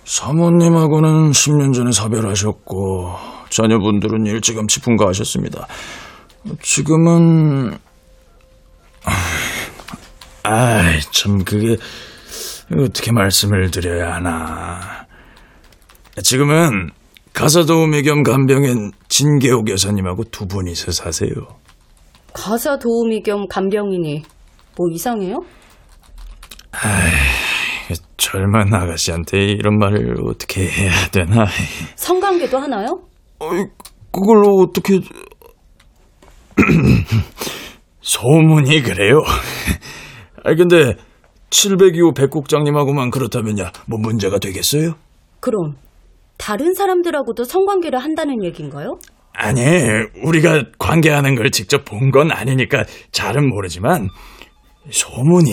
[0.06, 3.10] 사모님하고는 10년 전에 사별하셨고
[3.50, 5.68] 자녀분들은 일찌감치 분가하셨습니다.
[6.62, 7.78] 지금은
[10.44, 11.78] 아이 참 그게
[12.78, 15.06] 어떻게 말씀을 드려야 하나
[16.22, 16.92] 지금은
[17.34, 21.32] 가사 도우미 겸 간병인 진계옥 여사님하고 두 분이서 사세요.
[22.34, 24.24] 가사 도우미 겸 간병인이
[24.78, 25.40] 뭐 이상해요?
[28.18, 31.46] 젊은 아가씨한테 이런 말을 어떻게 해야 되나?
[31.96, 33.02] 성관계도 하나요?
[33.40, 33.66] 어이,
[34.12, 35.00] 그걸 어떻게...
[38.02, 39.22] 소문이 그래요.
[40.44, 40.96] 아 근데
[41.50, 44.96] 702호 백국장님하고만 그렇다면야 뭐 문제가 되겠어요?
[45.40, 45.76] 그럼
[46.38, 48.98] 다른 사람들하고도 성관계를 한다는 얘기인가요?
[49.36, 49.62] 아니,
[50.24, 54.10] 우리가 관계하는 걸 직접 본 건 아니니까 잘은 모르지만
[54.92, 55.52] 소문이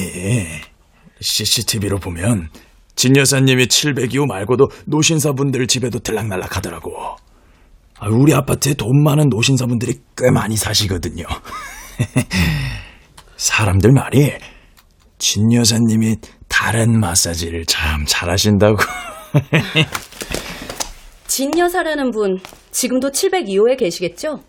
[1.21, 2.49] CCTV로 보면
[2.97, 6.93] 진 여사님이 702호 말고도 노신사분들 집에도 들락날락 하더라고.
[7.99, 11.25] 아, 우리 아파트에 돈 많은 노신사분들이 꽤 많이 사시거든요.
[13.37, 14.33] 사람들 말이
[15.21, 16.17] 진 여사님이
[16.49, 18.79] 다른 마사지를 참 잘하신다고.
[21.29, 24.41] 진 여사라는 분 지금도 702호에 계시겠죠?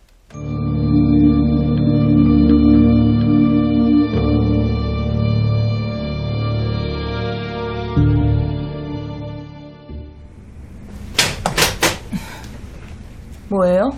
[13.49, 13.89] 뭐예요?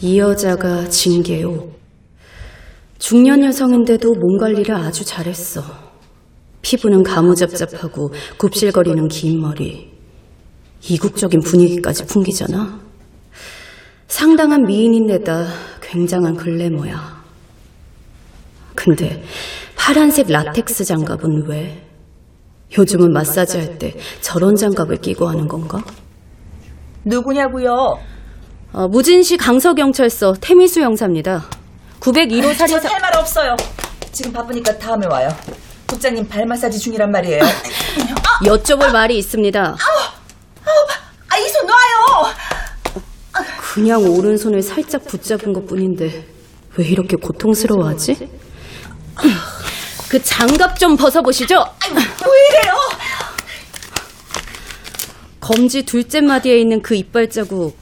[0.00, 1.79] 이 여자가 진계요.
[3.00, 5.62] 중년 여성인데도 몸 관리를 아주 잘했어.
[6.60, 9.90] 피부는 가무잡잡하고 굽실거리는 긴 머리.
[10.86, 12.78] 이국적인 분위기까지 풍기잖아.
[14.06, 15.46] 상당한 미인인데다
[15.80, 17.20] 굉장한 글래머야.
[18.74, 19.22] 근데
[19.76, 21.86] 파란색 라텍스 장갑은 왜?
[22.76, 25.82] 요즘은 마사지 할 때 저런 장갑을 끼고 하는 건가?
[27.06, 27.96] 누구냐고요?
[28.72, 31.48] 어, 무진시 강서경찰서 태미수 형사입니다.
[32.00, 32.80] 901호 살인사...
[32.80, 33.56] 전할 말 없어요.
[34.12, 35.28] 지금 바쁘니까 다음에 와요.
[35.86, 37.42] 국장님 발 마사지 중이란 말이에요.
[38.44, 39.60] 여쭤볼 말이 있습니다.
[41.28, 42.34] 아, 이 손 놔요!
[43.74, 46.26] 그냥 오른손을 살짝 붙잡은 것 뿐인데
[46.76, 48.28] 왜 이렇게 고통스러워하지?
[50.08, 51.54] 그 장갑 좀 벗어보시죠.
[51.94, 52.00] 왜
[52.48, 52.74] 이래요?
[55.40, 57.76] 검지 둘째 마디에 있는 그 이빨 자국.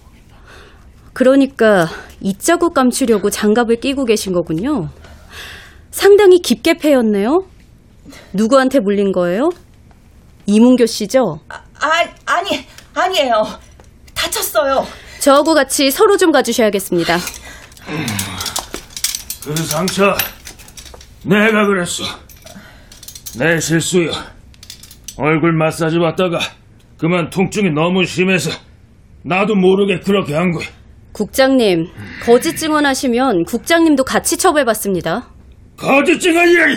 [1.18, 1.88] 그러니까
[2.20, 4.88] 이 자국 감추려고 장갑을 끼고 계신 거군요.
[5.90, 7.40] 상당히 깊게 패였네요.
[8.33, 9.48] 누구한테 물린 거예요?
[10.46, 11.40] 이문교 씨죠?
[11.48, 11.59] 아,
[12.24, 13.42] 아 니, 아니에요.
[14.14, 14.87] 다쳤어요.
[15.18, 17.16] 저하고 같이 서로 좀 가주셔야겠습니다.
[19.44, 20.14] 그 상처
[21.24, 22.04] 내가 그랬어.
[23.40, 24.12] 내 실수야.
[25.16, 26.38] 얼굴 마사지 받다가
[26.96, 28.52] 그만 통증이 너무 심해서
[29.24, 30.78] 나도 모르게 그렇게 한 거야.
[31.22, 31.88] 국장님,
[32.24, 35.28] 거짓 증언하시면 국장님도 같이 처벌받습니다.
[35.76, 36.76] 거짓 증언이라니!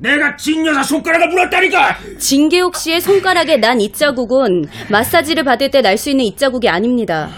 [0.00, 1.96] 내가 진 여사 손가락을 물었다니까!
[2.18, 7.28] 진계옥 씨의 손가락에 난 이 자국은 마사지를 받을 때 날 수 있는 이 자국이 아닙니다.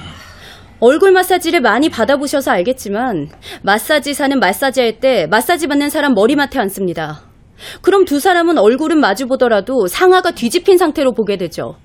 [0.78, 3.28] 얼굴 마사지를 많이 받아보셔서 알겠지만
[3.62, 7.20] 마사지사는 마사지할 때 마사지 받는 사람 머리맡에 앉습니다.
[7.82, 11.76] 그럼 두 사람은 얼굴은 마주보더라도 상하가 뒤집힌 상태로 보게 되죠.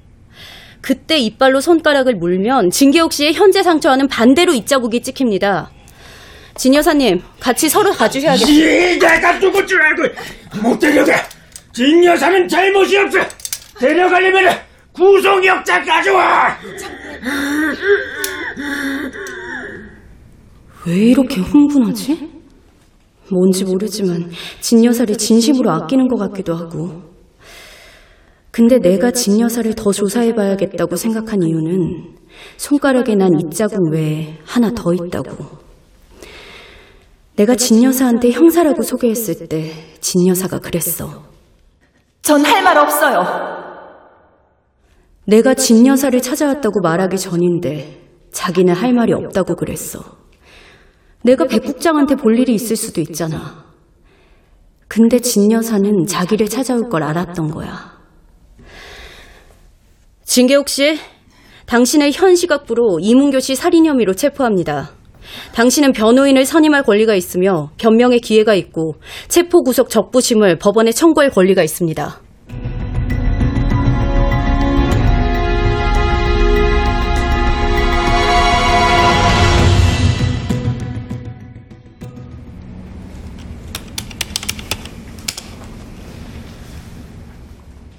[0.85, 5.71] 그때 이빨로 손가락을 물면 진계옥 씨의 현재 상처와는 반대로 이 자국이 찍힙니다.
[6.53, 8.53] 진 여사님, 같이 서로 가주셔야겠어요.
[8.53, 10.03] 이 내가 누굴 줄 알고
[10.61, 11.11] 못 데려가!
[11.73, 13.17] 진 여사는 잘못이 없어!
[13.79, 14.55] 데려가려면
[14.93, 16.55] 구속영장 가져와!
[20.85, 22.29] 왜 이렇게 흥분하지?
[23.31, 24.29] 뭔지 모르지만
[24.61, 27.14] 진 여사를 진심으로 아끼는 것 같기도 하고.
[28.55, 32.15] 근데 내가 진 여사를 더 조사해봐야겠다고 생각한 이유는
[32.55, 35.45] 손가락에 난 이 자국 외에 하나 더 있다고.
[37.35, 41.23] 내가 진 여사한테 형사라고 소개했을 때 진 여사가 그랬어.
[42.21, 43.25] 전 할 말 없어요.
[45.25, 49.99] 내가 진 여사를 찾아왔다고 말하기 전인데 자기는 할 말이 없다고 그랬어.
[51.23, 53.65] 내가 백 국장한테 볼 일이 있을 수도 있잖아.
[54.87, 57.94] 근데 진 여사는 자기를 찾아올 걸 알았던 거야.
[60.25, 60.97] 진계옥 씨,
[61.67, 64.89] 당신의 현 시각부로 이문교 씨 살인 혐의로 체포합니다.
[65.53, 68.95] 당신은 변호인을 선임할 권리가 있으며 변명의 기회가 있고
[69.27, 72.21] 체포 구속 적부심을 법원에 청구할 권리가 있습니다.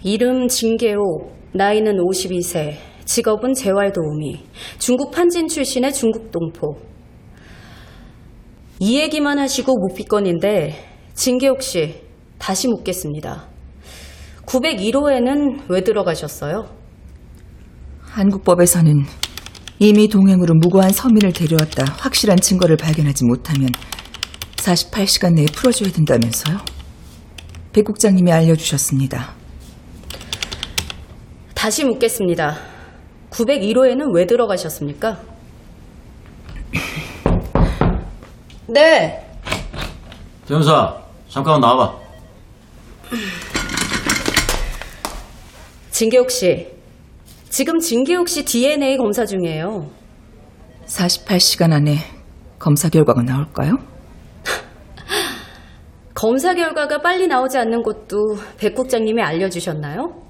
[0.03, 2.75] 이름 진계옥 나이는 52세,
[3.07, 4.45] 직업은 재활도우미,
[4.79, 6.77] 중국 판진 출신의 중국 동포.
[8.79, 10.75] 이 얘기만 하시고 묵비건인데
[11.15, 12.03] 진계옥 씨
[12.39, 13.49] 다시 묻겠습니다.
[14.45, 16.67] 901호에는 왜 들어가셨어요?
[18.03, 19.05] 한국법에서는
[19.79, 23.71] 이미 동행으로 무고한 서민을 데려왔다 확실한 증거를 발견하지 못하면
[24.57, 26.59] 48시간 내에 풀어줘야 된다면서요?
[27.73, 29.36] 백 국장님이 알려주셨습니다.
[31.57, 32.55] 다시 묻겠습니다.
[33.31, 35.19] 901호에는 왜 들어가셨습니까?
[38.69, 39.27] 네.
[40.47, 41.99] 대형사, 잠깐만 나와봐.
[45.91, 46.69] 진계옥 씨.
[47.49, 49.91] 지금 진계옥 씨 DNA 검사 중이에요.
[50.85, 51.97] 48시간 안에
[52.59, 53.79] 검사 결과가 나올까요?
[56.15, 60.26] 검사 결과가 빨리 나오지 않는 것도 백 국장님이 알려주셨나요?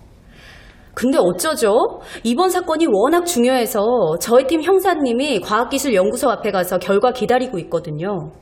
[0.97, 2.01] 근데 어쩌죠?
[2.25, 8.33] 이번 사건이 워낙 중요해서 저희 팀 형사님이 과학기술연구소 앞에 가서 결과 기다리고 있거든요.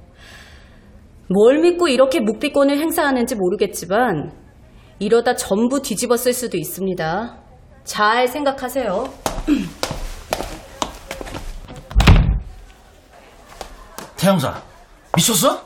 [1.29, 4.31] 뭘 믿고 이렇게 묵비권을 행사하는지 모르겠지만
[5.01, 7.39] 이러다 전부 뒤집어 쓸 수도 있습니다.
[7.83, 9.05] 잘 생각하세요.
[14.17, 14.63] 태형사,
[15.17, 15.61] 미쳤어?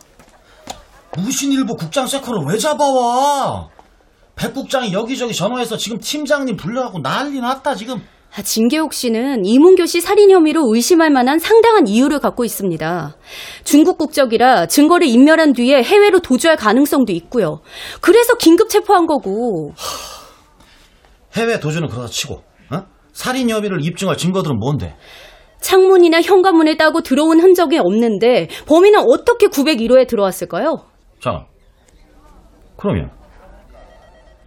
[1.18, 3.68] 무신일보 국장 세컨을 왜 잡아와?
[4.38, 8.00] 백 국장이 여기저기 전화해서 지금 팀장님 불러갖고 난리 났다 지금.
[8.36, 13.16] 아, 진계옥 씨는 이문교 씨 살인 혐의로 의심할 만한 상당한 이유를 갖고 있습니다.
[13.64, 17.60] 중국 국적이라 증거를 인멸한 뒤에 해외로 도주할 가능성도 있고요.
[18.00, 19.72] 그래서 긴급 체포한 거고.
[21.34, 22.82] 해외 도주는 그렇다 치고, 어?
[23.12, 24.94] 살인 혐의를 입증할 증거들은 뭔데?
[25.60, 30.76] 창문이나 현관문을 따고 들어온 흔적이 없는데 범인은 어떻게 901호에 들어왔을까요?
[31.20, 31.46] 자,
[32.76, 33.10] 그러면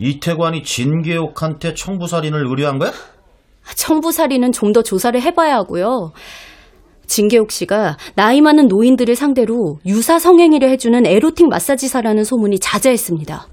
[0.02, 2.92] 이태관이 진계옥한테 청부살인을 의뢰한 거야?
[3.76, 6.12] 청부살인은 좀 더 조사를 해봐야 하고요.
[7.06, 13.48] 진계옥 씨가 나이 많은 노인들을 상대로 유사 성행위를 해주는 에로틱 마사지사라는 소문이 자자했습니다.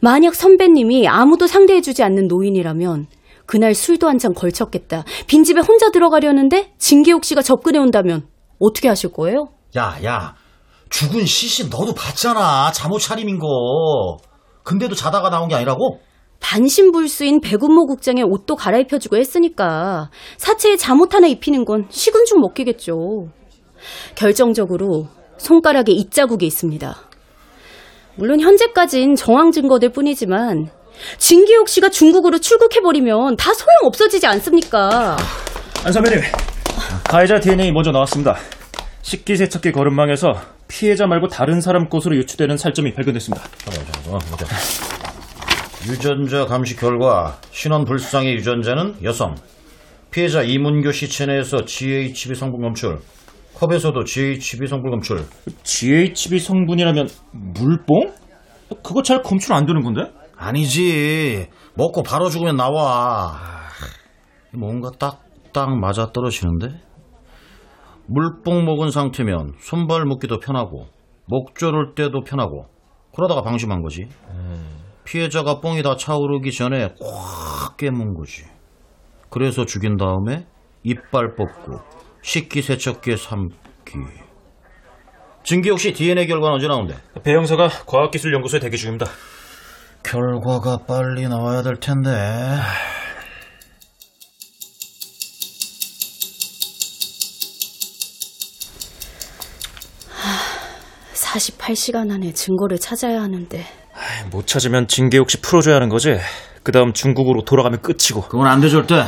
[0.00, 3.06] 만약 선배님이 아무도 상대해주지 않는 노인이라면
[3.44, 5.04] 그날 술도 한 잔 걸쳤겠다.
[5.26, 8.26] 빈집에 혼자 들어가려는데 진계옥 씨가 접근해 온다면
[8.60, 9.48] 어떻게 하실 거예요?
[9.76, 10.34] 야, 야,
[10.88, 12.70] 죽은 시신 너도 봤잖아.
[12.72, 13.46] 잠옷 차림인 거.
[14.66, 16.00] 근데도 자다가 나온 게 아니라고?
[16.40, 23.28] 반신불수인 백운모 국장의 옷도 갈아입혀주고 했으니까 사체에 잠옷 하나 입히는 건 식은 죽 먹기겠죠.
[24.16, 25.06] 결정적으로
[25.38, 26.94] 손가락에 입자국이 있습니다.
[28.16, 30.68] 물론 현재까진 정황 증거들 뿐이지만
[31.18, 35.16] 진기옥 씨가 중국으로 출국해버리면 다 소용 없어지지 않습니까?
[35.84, 36.20] 안 선배님,
[37.04, 38.36] 가해자 DNA 먼저 나왔습니다.
[39.02, 40.34] 식기세척기 거름망에서
[40.68, 43.44] 피해자 말고 다른 사람 것으로 유추되는 살점이 발견됐습니다.
[45.88, 49.34] 유전자 감시 결과 신원 불상의 유전자는 여성.
[50.10, 52.98] 피해자 이문교 씨 체내에서 GHB 성분 검출.
[53.54, 55.24] 컵에서도 GHB 성분 검출.
[55.62, 58.12] GHB 성분이라면 물뽕?
[58.82, 60.10] 그거 잘 검출 안 되는 건데?
[60.36, 61.46] 아니지.
[61.74, 63.38] 먹고 바로 죽으면 나와.
[64.52, 65.26] 뭔가 딱
[65.56, 66.68] 딱 맞아 떨어지는데?
[68.08, 70.86] 물뽕 먹은 상태면 손발 묶기도 편하고
[71.26, 72.66] 목 조를 때도 편하고
[73.14, 74.08] 그러다가 방심한 거지.
[75.04, 78.44] 피해자가 뽕이 다 차오르기 전에 꽉 깨문 거지.
[79.30, 80.46] 그래서 죽인 다음에
[80.82, 81.80] 이빨 뽑고
[82.22, 83.56] 식기 세척기에 삼기.
[85.44, 86.94] 증기 혹시 DNA 결과는 언제 나온대?
[87.22, 89.06] 배 형사가 과학기술연구소에 대기 중입니다.
[90.02, 92.10] 결과가 빨리 나와야 될 텐데.
[101.36, 103.64] 48시간 안에 증거를 찾아야 하는데
[104.30, 106.16] 못 찾으면 징계옥 씨 풀어줘야 하는 거지.
[106.62, 108.22] 그 다음 중국으로 돌아가면 끝이고.
[108.22, 109.04] 그건 안 돼 절대.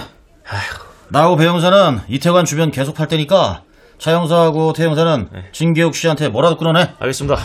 [1.10, 3.62] 나하고 배 형사는 이태관 주변 계속 팔 테니까
[3.98, 6.90] 차 형사하고 태 형사는 진계욱 씨한테 뭐라도 끊어내.
[6.98, 7.36] 알겠습니다.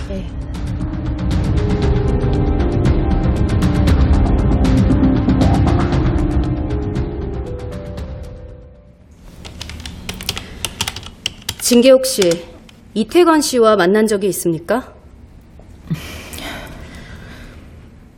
[11.59, 12.21] 진계옥 씨,
[12.95, 14.93] 이태관 씨와 만난 적이 있습니까?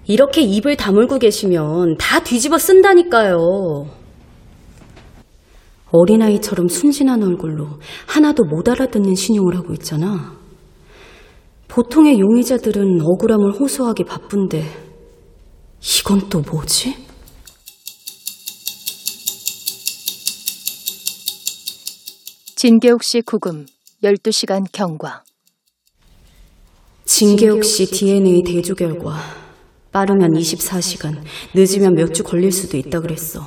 [0.07, 3.37] 이렇게 입을 다물고 계시면 다 뒤집어 쓴다니까요.
[5.91, 10.35] 어린아이처럼 순진한 얼굴로 하나도 못 알아듣는 신용을 하고 있잖아.
[11.69, 14.63] 보통의 용의자들은 억울함을 호소하기 바쁜데
[15.99, 16.95] 이건 또 뭐지?
[22.55, 23.65] 진계옥 씨 구금
[24.03, 25.23] 12시간 경과.
[27.05, 29.17] 진계옥 씨 DNA 대조 결과
[29.91, 31.21] 빠르면 24시간,
[31.53, 33.41] 늦으면 몇 주 걸릴 수도 있다 그랬어.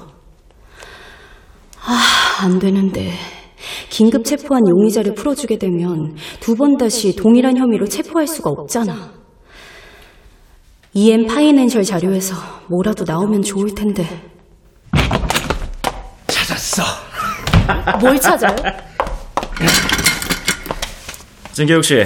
[1.81, 3.13] 아, 안 되는데.
[3.91, 9.13] 긴급 체포한 용의자를 풀어주게 되면 두 번 다시 동일한 혐의로 체포할 수가 없잖아.
[10.95, 12.35] EM 파이낸셜 자료에서
[12.69, 14.07] 뭐라도 나오면 좋을 텐데.
[16.29, 16.83] 찾았어.
[18.01, 18.57] 뭘 찾아요?
[21.59, 22.05] 진계욱 씨,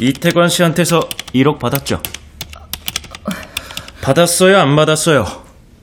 [0.00, 2.02] 이태관 씨한테서 1억 받았죠?
[4.02, 5.24] 받았어요, 안 받았어요?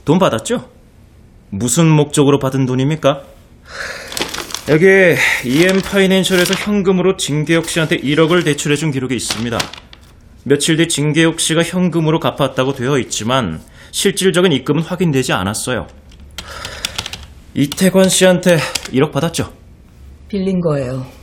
[0.03, 0.69] 돈 받았죠?
[1.51, 3.21] 무슨 목적으로 받은 돈입니까?
[4.67, 4.85] 여기
[5.45, 9.57] EM 파이낸셜에서 현금으로 진계욱 씨한테 1억을 대출해 준 기록이 있습니다.
[10.43, 13.61] 며칠 뒤 진계욱 씨가 현금으로 갚았다고 되어 있지만
[13.91, 15.87] 실질적인 입금은 확인되지 않았어요.
[17.53, 18.57] 이태관 씨한테
[18.91, 19.53] 1억 받았죠?
[20.27, 21.20] 빌린 거예요.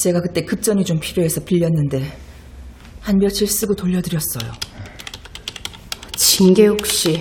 [0.00, 2.02] 제가 그때 급전이 좀 필요해서 빌렸는데
[3.02, 4.50] 한 며칠 쓰고 돌려드렸어요.
[6.16, 7.20] 진계욱 씨,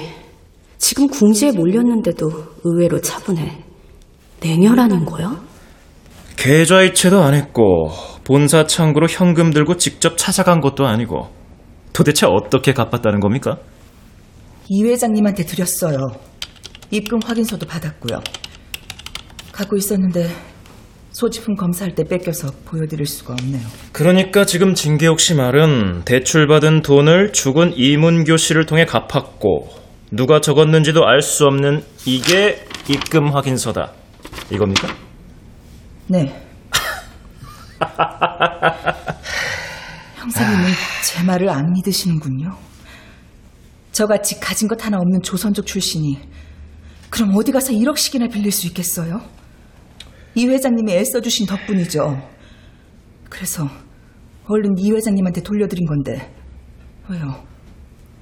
[0.77, 2.29] 지금 궁지에 몰렸는데도
[2.63, 3.65] 의외로 차분해.
[4.39, 5.43] 냉혈하는 거야?
[6.37, 7.91] 계좌이체도 안 했고
[8.23, 11.27] 본사 창구로 현금 들고 직접 찾아간 것도 아니고
[11.91, 13.57] 도대체 어떻게 갚았다는 겁니까?
[14.69, 15.97] 이 회장님한테 드렸어요.
[16.91, 18.21] 입금 확인서도 받았고요.
[19.51, 20.29] 갖고 있었는데
[21.19, 23.67] 소지품 검사할 때 뺏겨서 보여드릴 수가 없네요.
[23.91, 29.67] 그러니까 지금 진계옥 씨 말은 대출받은 돈을 죽은 이문교 씨를 통해 갚았고
[30.11, 33.91] 누가 적었는지도 알 수 없는 이게 입금 확인서다.
[34.49, 34.87] 이겁니까?
[36.07, 36.41] 네.
[40.15, 40.69] 형사님은
[41.03, 42.55] 제 말을 안 믿으시는군요.
[43.91, 46.17] 저같이 가진 것 하나 없는 조선족 출신이
[47.09, 49.19] 그럼 어디 가서 1억씩이나 빌릴 수 있겠어요?
[50.39, 52.17] 이 회장님이 애써주신 덕분이죠.
[53.29, 53.67] 그래서
[54.47, 56.31] 얼른 이 회장님한테 돌려드린 건데
[57.09, 57.35] 왜요?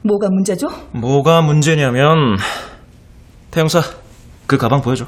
[0.02, 0.68] 뭐가 문제죠?
[0.94, 2.38] 뭐가 문제냐면
[3.52, 3.82] 태영사
[4.48, 5.06] 그 가방 보여줘.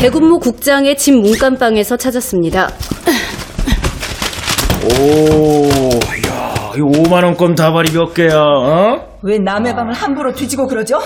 [0.00, 2.68] 대군무 국장의 집 문간방에서 찾았습니다.
[4.84, 5.66] 오,
[6.26, 8.34] 야, 이 5만 원권 다발이 몇 개야?
[8.38, 9.18] 어?
[9.22, 10.98] 왜 남의 방을 함부로 뒤지고 그러죠?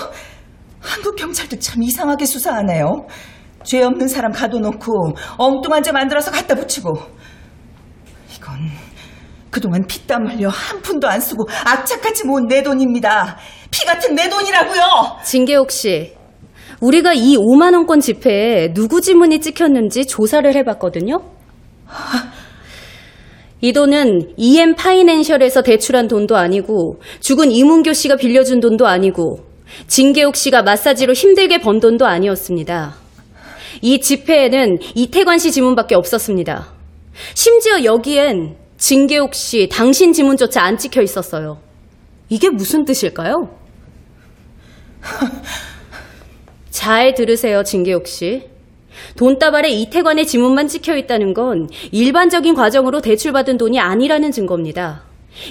[0.79, 2.85] 한국 경찰도 참 이상하게 수사하네요.
[3.63, 6.93] 죄 없는 사람 가둬놓고 엉뚱한 죄 만들어서 갖다 붙이고.
[8.35, 8.57] 이건
[9.49, 13.37] 그동안 피땀 흘려 한 푼도 안 쓰고 악착같이 모은 내 돈입니다.
[13.71, 14.81] 피 같은 내 돈이라고요.
[15.23, 16.13] 진계옥 씨,
[16.81, 21.19] 우리가 이 5만 원권 지폐에 누구 지문이 찍혔는지 조사를 해봤거든요.
[23.61, 29.39] 이 돈은 EM 파이낸셜에서 대출한 돈도 아니고 죽은 이문교 씨가 빌려준 돈도 아니고
[29.87, 32.98] 진계옥 씨가 마사지로 힘들게 번 돈도 아니었습니다.
[33.81, 36.73] 이 지폐에는 이태관 씨 지문밖에 없었습니다.
[37.33, 41.59] 심지어 여기엔 진계옥 씨 당신 지문조차 안 찍혀 있었어요.
[42.29, 43.49] 이게 무슨 뜻일까요?
[46.69, 48.43] 잘 들으세요, 진계옥 씨.
[49.17, 55.03] 돈다발에 이태관의 지문만 찍혀 있다는 건 일반적인 과정으로 대출받은 돈이 아니라는 증거입니다.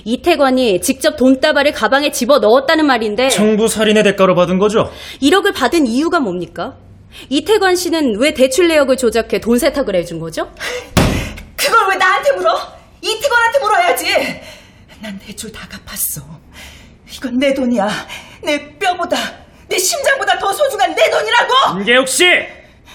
[0.05, 4.91] 이태관이 직접 돈다발을 가방에 집어 넣었다는 말인데 청부 살인의 대가로 받은 거죠?
[5.23, 6.77] 1억을 받은 이유가 뭡니까?
[7.30, 10.52] 이태관 씨는 왜 대출 내역을 조작해 돈 세탁을 해준 거죠?
[11.56, 12.60] 그걸 왜 나한테 물어?
[13.02, 14.42] 이태관한테 물어야지.
[15.02, 16.22] 난 대출 다 갚았어.
[17.16, 17.88] 이건 내 돈이야.
[18.44, 19.16] 내 뼈보다,
[19.70, 21.54] 내 심장보다 더 소중한 내 돈이라고!
[21.78, 22.26] 김계욱 씨!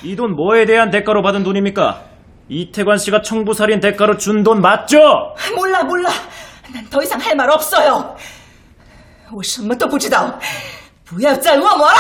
[0.03, 2.05] 이 돈 뭐에 대한 대가로 받은 돈입니까?
[2.49, 4.99] 이태관 씨가 청부 살인 대가로 준 돈 맞죠?
[5.57, 6.11] 몰라, 몰라.
[6.72, 8.16] 난 더 이상 할 말 없어요.
[9.32, 10.38] 我什么都不知道.
[11.05, 11.99] 不要再问我了!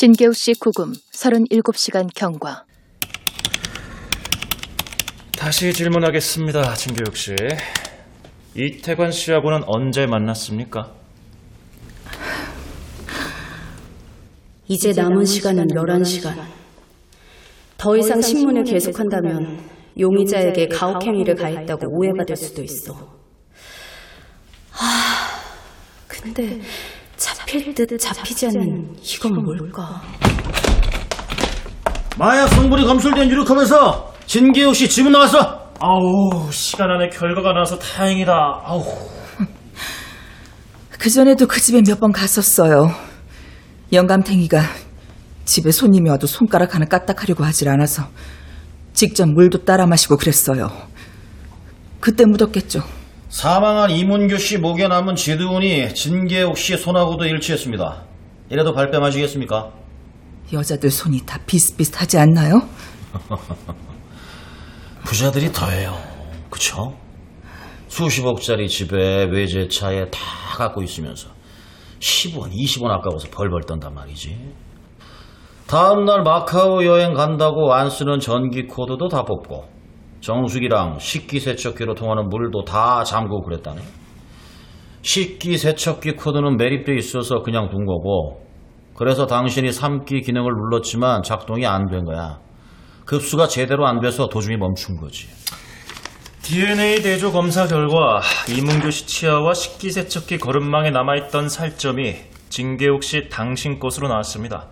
[0.00, 2.64] 진계우 씨 구금 37시간 경과.
[5.38, 7.34] 다시 질문하겠습니다, 진교육 씨.
[8.56, 10.94] 이태관 씨하고는 언제 만났습니까?
[14.68, 16.46] 이제 남은 시간은 11시간.
[17.76, 22.94] 더 이상 신문을 계속한다면 용의자에게 가혹행위를 가했다고 오해받을 수도 있어.
[24.72, 25.42] 아,
[26.08, 26.58] 근데
[27.20, 30.00] 잡힐 듯 잡히지 않는 이건 뭘까?
[32.18, 35.68] 마약 성분이 검출된 유류컵에서 진계욱 씨 지문 나왔어.
[35.80, 38.32] 아우, 시간 안에 결과가 나와서 다행이다.
[38.64, 38.82] 아우.
[40.98, 42.90] 그 전에도 그 집에 몇 번 갔었어요.
[43.92, 44.62] 영감탱이가
[45.44, 48.04] 집에 손님이 와도 손가락 하나 까딱하려고 하질 않아서
[48.94, 50.70] 직접 물도 따라 마시고 그랬어요.
[52.00, 52.82] 그때 묻었겠죠.
[53.30, 58.02] 사망한 이문규 씨 목에 남은 지드운이 진계욱 씨 손하고도 일치했습니다.
[58.50, 59.70] 이래도 발뺌하시겠습니까?
[60.52, 62.60] 여자들 손이 다 비슷비슷하지 않나요?
[65.06, 65.96] 부자들이 더해요.
[66.50, 66.96] 그쵸?
[67.86, 70.18] 수십억짜리 집에 외제차에 다
[70.56, 71.28] 갖고 있으면서
[72.00, 74.36] 10원, 20원 아까워서 벌벌 떤단 말이지.
[75.68, 79.79] 다음날 마카오 여행 간다고 안 쓰는 전기 코드도 다 뽑고
[80.20, 83.80] 정수기랑 식기세척기로 통하는 물도 다 잠그고 그랬다네.
[85.02, 88.46] 식기세척기 코드는 매립돼 있어서 그냥 둔 거고
[88.94, 92.38] 그래서 당신이 삼기 기능을 눌렀지만 작동이 안 된 거야.
[93.06, 95.28] 급수가 제대로 안 돼서 도중에 멈춘 거지.
[96.42, 102.16] DNA 대조 검사 결과 이문교 씨 치아와 식기세척기 거름망에 남아있던 살점이
[102.50, 104.68] 진계옥 씨 당신 것으로 나왔습니다.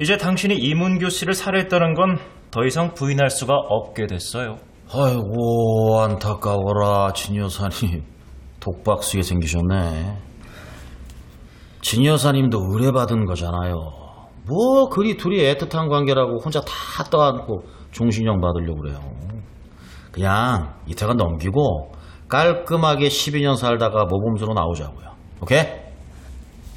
[0.00, 2.18] 이제 당신이 이문교 씨를 살해했다는 건
[2.50, 4.56] 더 이상 부인할 수가 없게 됐어요.
[4.90, 8.04] 아이고 안타까워라 진 여사님
[8.60, 10.18] 독박스게 생기셨네.
[11.82, 13.74] 진 여사님도 의뢰받은 거잖아요.
[14.46, 18.98] 뭐 그리 둘이 애틋한 관계라고 혼자 다 떠안고 종신형 받으려고 그래요.
[20.10, 21.92] 그냥 이태가 넘기고
[22.28, 25.08] 깔끔하게 12년 살다가 모범수로 나오자고요.
[25.42, 25.64] 오케이?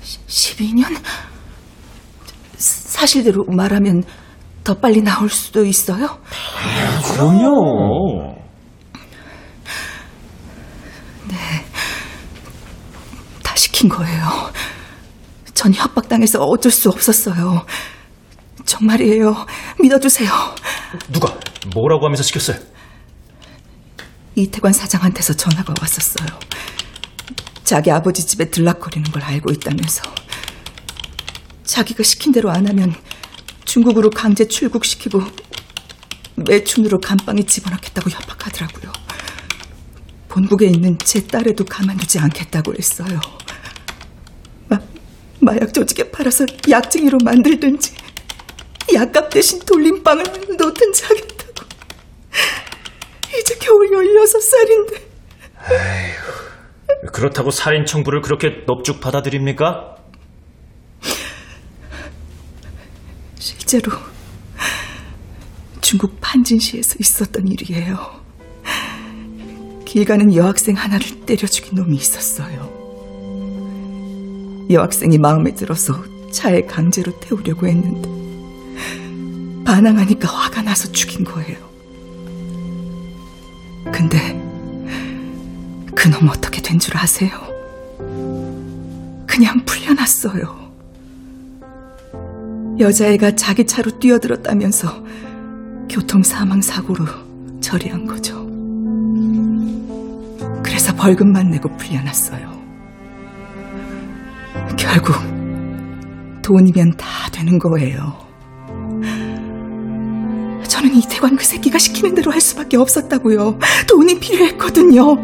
[0.02, 1.02] 12년?
[2.58, 4.04] 사실대로 말하면
[4.64, 6.20] 더 빨리 나올 수도 있어요?
[7.14, 8.36] 그럼요.
[13.44, 14.52] 다 시킨 거예요.
[15.54, 17.66] 전 협박당해서 어쩔 수 없었어요.
[18.66, 19.46] 정말이에요.
[19.80, 20.30] 믿어주세요.
[21.12, 21.28] 누가
[21.74, 22.58] 뭐라고 하면서 시켰어요?
[24.36, 26.28] 이태관 사장한테서 전화가 왔었어요.
[27.64, 30.04] 자기 아버지 집에 들락거리는 걸 알고 있다면서.
[31.64, 32.94] 자기가 시킨 대로 안 하면
[33.72, 35.22] 중국으로 강제 출국시키고
[36.36, 38.92] 매춘으로 감방에 집어넣겠다고 협박하더라고요.
[40.28, 43.22] 본국에 있는 제 딸에도 가만두지 않겠다고 했어요.
[44.68, 44.78] 마,
[45.40, 47.94] 마약 조직에 팔아서 약쟁이로 만들든지
[48.94, 50.24] 약값 대신 돌림빵을
[50.58, 51.66] 놓든지 하겠다고.
[53.40, 55.02] 이제 겨우 16살인데.
[57.14, 60.01] 그렇다고 살인 청부를 그렇게 넙죽 받아들입니까?
[63.72, 63.96] 실제로
[65.80, 68.22] 중국 판진시에서 있었던 일이에요.
[69.86, 72.70] 길 가는 여학생 하나를 때려 죽인 놈이 있었어요.
[74.70, 76.04] 여학생이 마음에 들어서
[76.34, 78.10] 차에 강제로 태우려고 했는데
[79.64, 81.58] 반항하니까 화가 나서 죽인 거예요.
[83.94, 84.34] 근데
[85.96, 87.32] 그놈 어떻게 된 줄 아세요?
[89.26, 90.61] 그냥 풀려났어요.
[92.82, 95.04] 여자애가 자기 차로 뛰어들었다면서
[95.90, 97.06] 교통 사망 사고로
[97.62, 98.42] 처리한 거죠.
[100.64, 102.60] 그래서 벌금만 내고 풀려났어요.
[104.78, 105.16] 결국
[106.42, 108.18] 돈이면 다 되는 거예요.
[110.68, 113.60] 저는 이태관 그 새끼가 시키는 대로 할 수밖에 없었다고요.
[113.88, 115.18] 돈이 필요했거든요.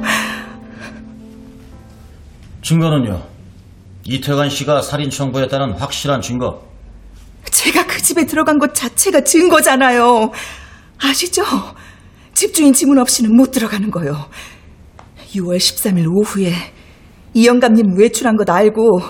[2.61, 3.23] 증거는요?
[4.03, 6.67] 이태관 씨가 살인 청부했다는 확실한 증거.
[7.67, 10.31] 제가 그 집에 들어간 것 자체가 증거잖아요.
[10.99, 11.43] 아시죠?
[12.33, 14.29] 집주인 지문 없이는 못 들어가는 거요.
[15.33, 16.53] 6월 13일 오후에
[17.33, 19.01] 이영감님 외출한 것 알고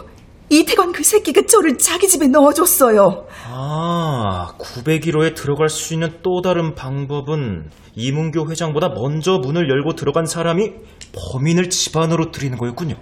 [0.50, 3.28] 이태관 그 새끼가 저를 자기 집에 넣어줬어요.
[3.52, 10.72] 아, 901호에 들어갈 수 있는 또 다른 방법은 이문교 회장보다 먼저 문을 열고 들어간 사람이
[11.14, 12.96] 범인을 집 안으로 들이는 거였군요.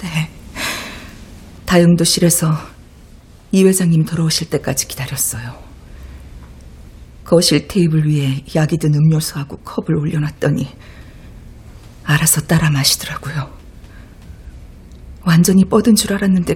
[0.00, 0.28] 네.
[1.66, 2.75] 다용도실에서
[3.52, 5.54] 이 회장님 돌아오실 때까지 기다렸어요.
[7.24, 10.68] 거실 테이블 위에 약이 든 음료수하고 컵을 올려놨더니
[12.04, 13.52] 알아서 따라 마시더라고요.
[15.24, 16.54] 완전히 뻗은 줄 알았는데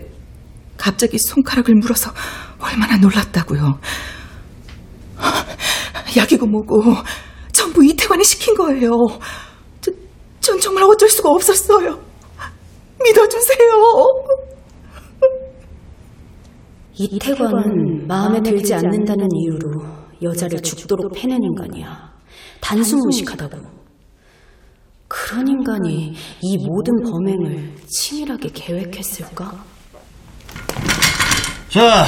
[0.76, 2.12] 갑자기 손가락을 물어서
[2.59, 3.80] 얼마나 놀랐다고요.
[6.16, 6.95] 약이고 뭐고
[7.53, 8.91] 전부 이태관이 시킨 거예요.
[9.80, 9.91] 저,
[10.41, 12.01] 전 정말 어쩔 수가 없었어요.
[13.03, 13.59] 믿어주세요.
[17.05, 19.82] 이태관은 마음에 들지 않는다는 이유로
[20.22, 22.11] 여자를 죽도록 패는 인간이야.
[22.61, 23.57] 단순 무식하다고.
[25.09, 29.51] 그런 인간이 이 모든 범행을 치밀하게 계획했을까?
[31.70, 32.05] 자,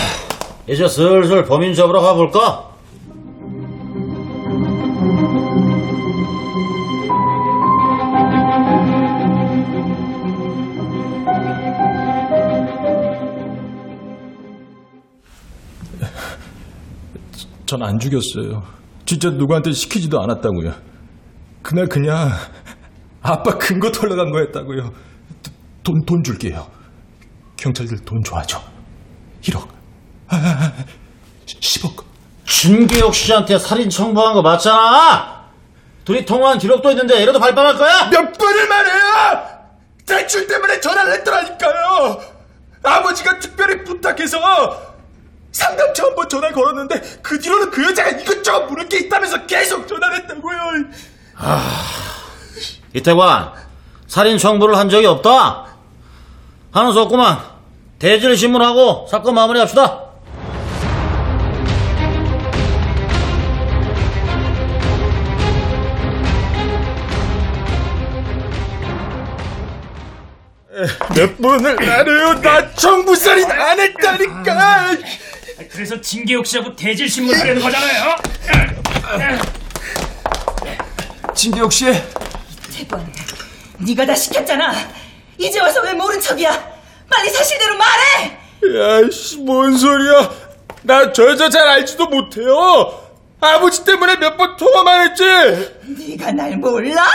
[0.69, 2.72] 이제 슬슬 범인 잡으러 가볼까?
[17.73, 18.63] 전 안 죽였어요.
[19.07, 20.75] 진짜 누구한테 시키지도 않았다고요.
[21.63, 22.31] 그날 그냥
[23.23, 24.93] 아빠 근거 털러 간 거였다고요.
[25.83, 26.67] 돈, 돈 줄게요.
[27.57, 28.63] 경찰들 돈 좋아하죠.
[29.43, 29.67] 1억.
[30.29, 30.73] 아,
[31.47, 32.05] 10억.
[32.47, 35.43] 진계혁 씨한테 살인 청부한 거 맞잖아!
[36.05, 38.11] 둘이 통화한 기록도 있는데 이래도 발뺌할 거야?
[38.11, 39.49] 몇 번을 말해요!
[40.07, 42.21] 대출 때문에 전화를 했더라니까요!
[42.83, 44.92] 아버지가 특별히 부탁해서
[45.53, 50.59] 상담처 한번 전화 걸었는데 그 뒤로는 그 여자가 이것저것 물을 게 있다면서 계속 전화를 했다고요!
[52.95, 53.53] 이태관,
[54.07, 55.67] 살인 청부를 한 적이 없다?
[56.73, 57.39] 하는 수 없구만.
[57.99, 60.01] 대질 신문하고 사건 마무리합시다.
[71.15, 72.41] 몇 번을 말해요!
[72.41, 74.97] 나 정부살인 안 했다니까!
[75.73, 78.17] 그래서 진계욱 씨하고 대질 신문 하려는 거잖아요.
[81.35, 81.87] 진계욱 씨,
[82.77, 83.11] 대관해.
[83.79, 84.75] 네가 다 시켰잖아.
[85.39, 86.73] 이제 와서 왜 모른 척이야?
[87.11, 88.39] 빨리 사실대로 말해.
[88.65, 90.31] 야이씨, 뭔 소리야.
[90.83, 93.01] 나 저 여자 잘 알지도 못해요.
[93.41, 95.25] 아버지 때문에 몇 번 통화만 했지.
[95.85, 97.07] 네가 날 몰라?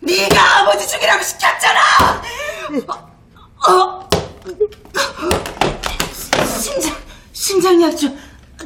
[0.00, 1.80] 네가 아버지 죽이라고 시켰잖아.
[2.88, 4.08] 어, 어.
[6.60, 6.92] 심장
[7.42, 8.16] 신장약 좀,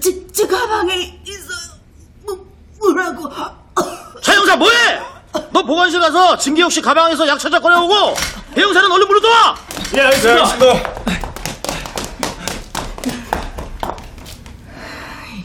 [0.03, 1.79] 제, 제 가방에 있어요.
[2.27, 2.37] 뭐,
[2.79, 3.31] 뭐라고.
[4.23, 5.01] 차 형사 뭐해?
[5.51, 8.15] 너 보관실 가서 진기혁 씨 가방에서 약 찾아 꺼내오고
[8.55, 9.55] 배용사는 얼른 불러줘와.
[9.97, 11.07] 예 알겠습니다.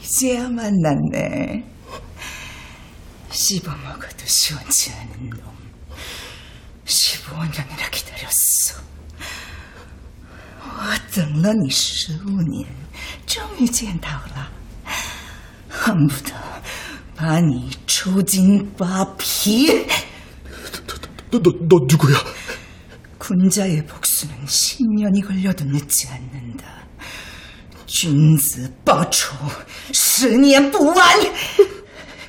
[0.03, 1.63] 이제야 만났네.
[3.29, 5.39] 씹어먹어도 시원치 않은 놈.
[6.85, 8.81] 15년이나 기다렸어.
[10.59, 12.81] 어떤 넌이 15년.
[13.30, 14.50] 年，终于见到了，
[15.68, 16.34] 恨不得
[17.14, 19.86] 把你抽筋扒皮。
[21.30, 22.16] 너, 너, 너 누구야?
[23.18, 26.64] 군자의 복수는 10년이 걸려도 늦지 않는다.
[27.86, 29.34] 君子报仇，
[29.92, 30.96] 十年不晚。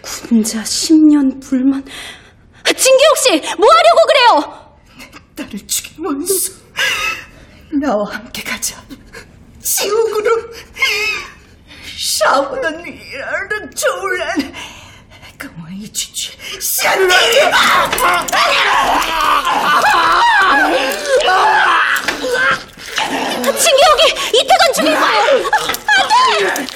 [0.02, 1.84] 군자 10년 불만.
[2.64, 4.78] 진기욱 씨, 뭐 하려고 그래요?
[5.36, 6.54] 딸을 죽인 원수.
[7.82, 8.82] 나와 함께 가자.
[9.62, 10.54] 지옥으로.
[12.00, 14.54] 杀我的女儿的仇人，
[15.38, 17.08] 跟我一起去下地狱
[17.52, 17.90] 吧！
[23.44, 24.04] 진기욱이
[24.34, 25.50] 이태관 죽일 거예요.
[25.88, 26.68] 안 돼!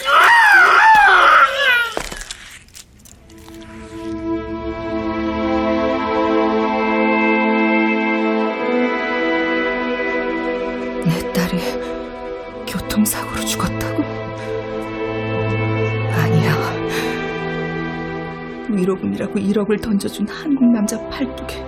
[18.77, 21.67] 위로금이라고 1억을 던져준 한국 남자 팔뚝에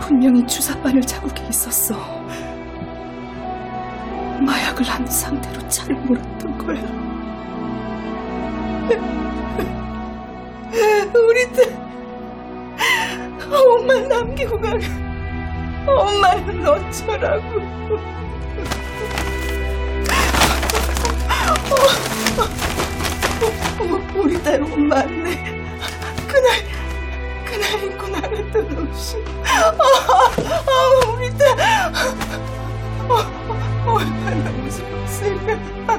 [0.00, 1.94] 분명히 주사바늘 자국이 있었어.
[4.40, 7.08] 마약을 한 상태로 차를 몰았던 거야.
[11.14, 11.88] 우리 딸
[13.52, 14.80] 엄마 남기고 가면
[15.86, 17.60] 엄마는 어쩌라고.
[23.80, 25.57] 어, 우리 딸옷 맞네.
[26.28, 26.64] 그날,
[27.44, 29.24] 그날 입고 나갔던 옷이.
[29.44, 31.92] 아, 아, 우리 딸.
[33.08, 35.98] 어, 얼마나 무서웠을까.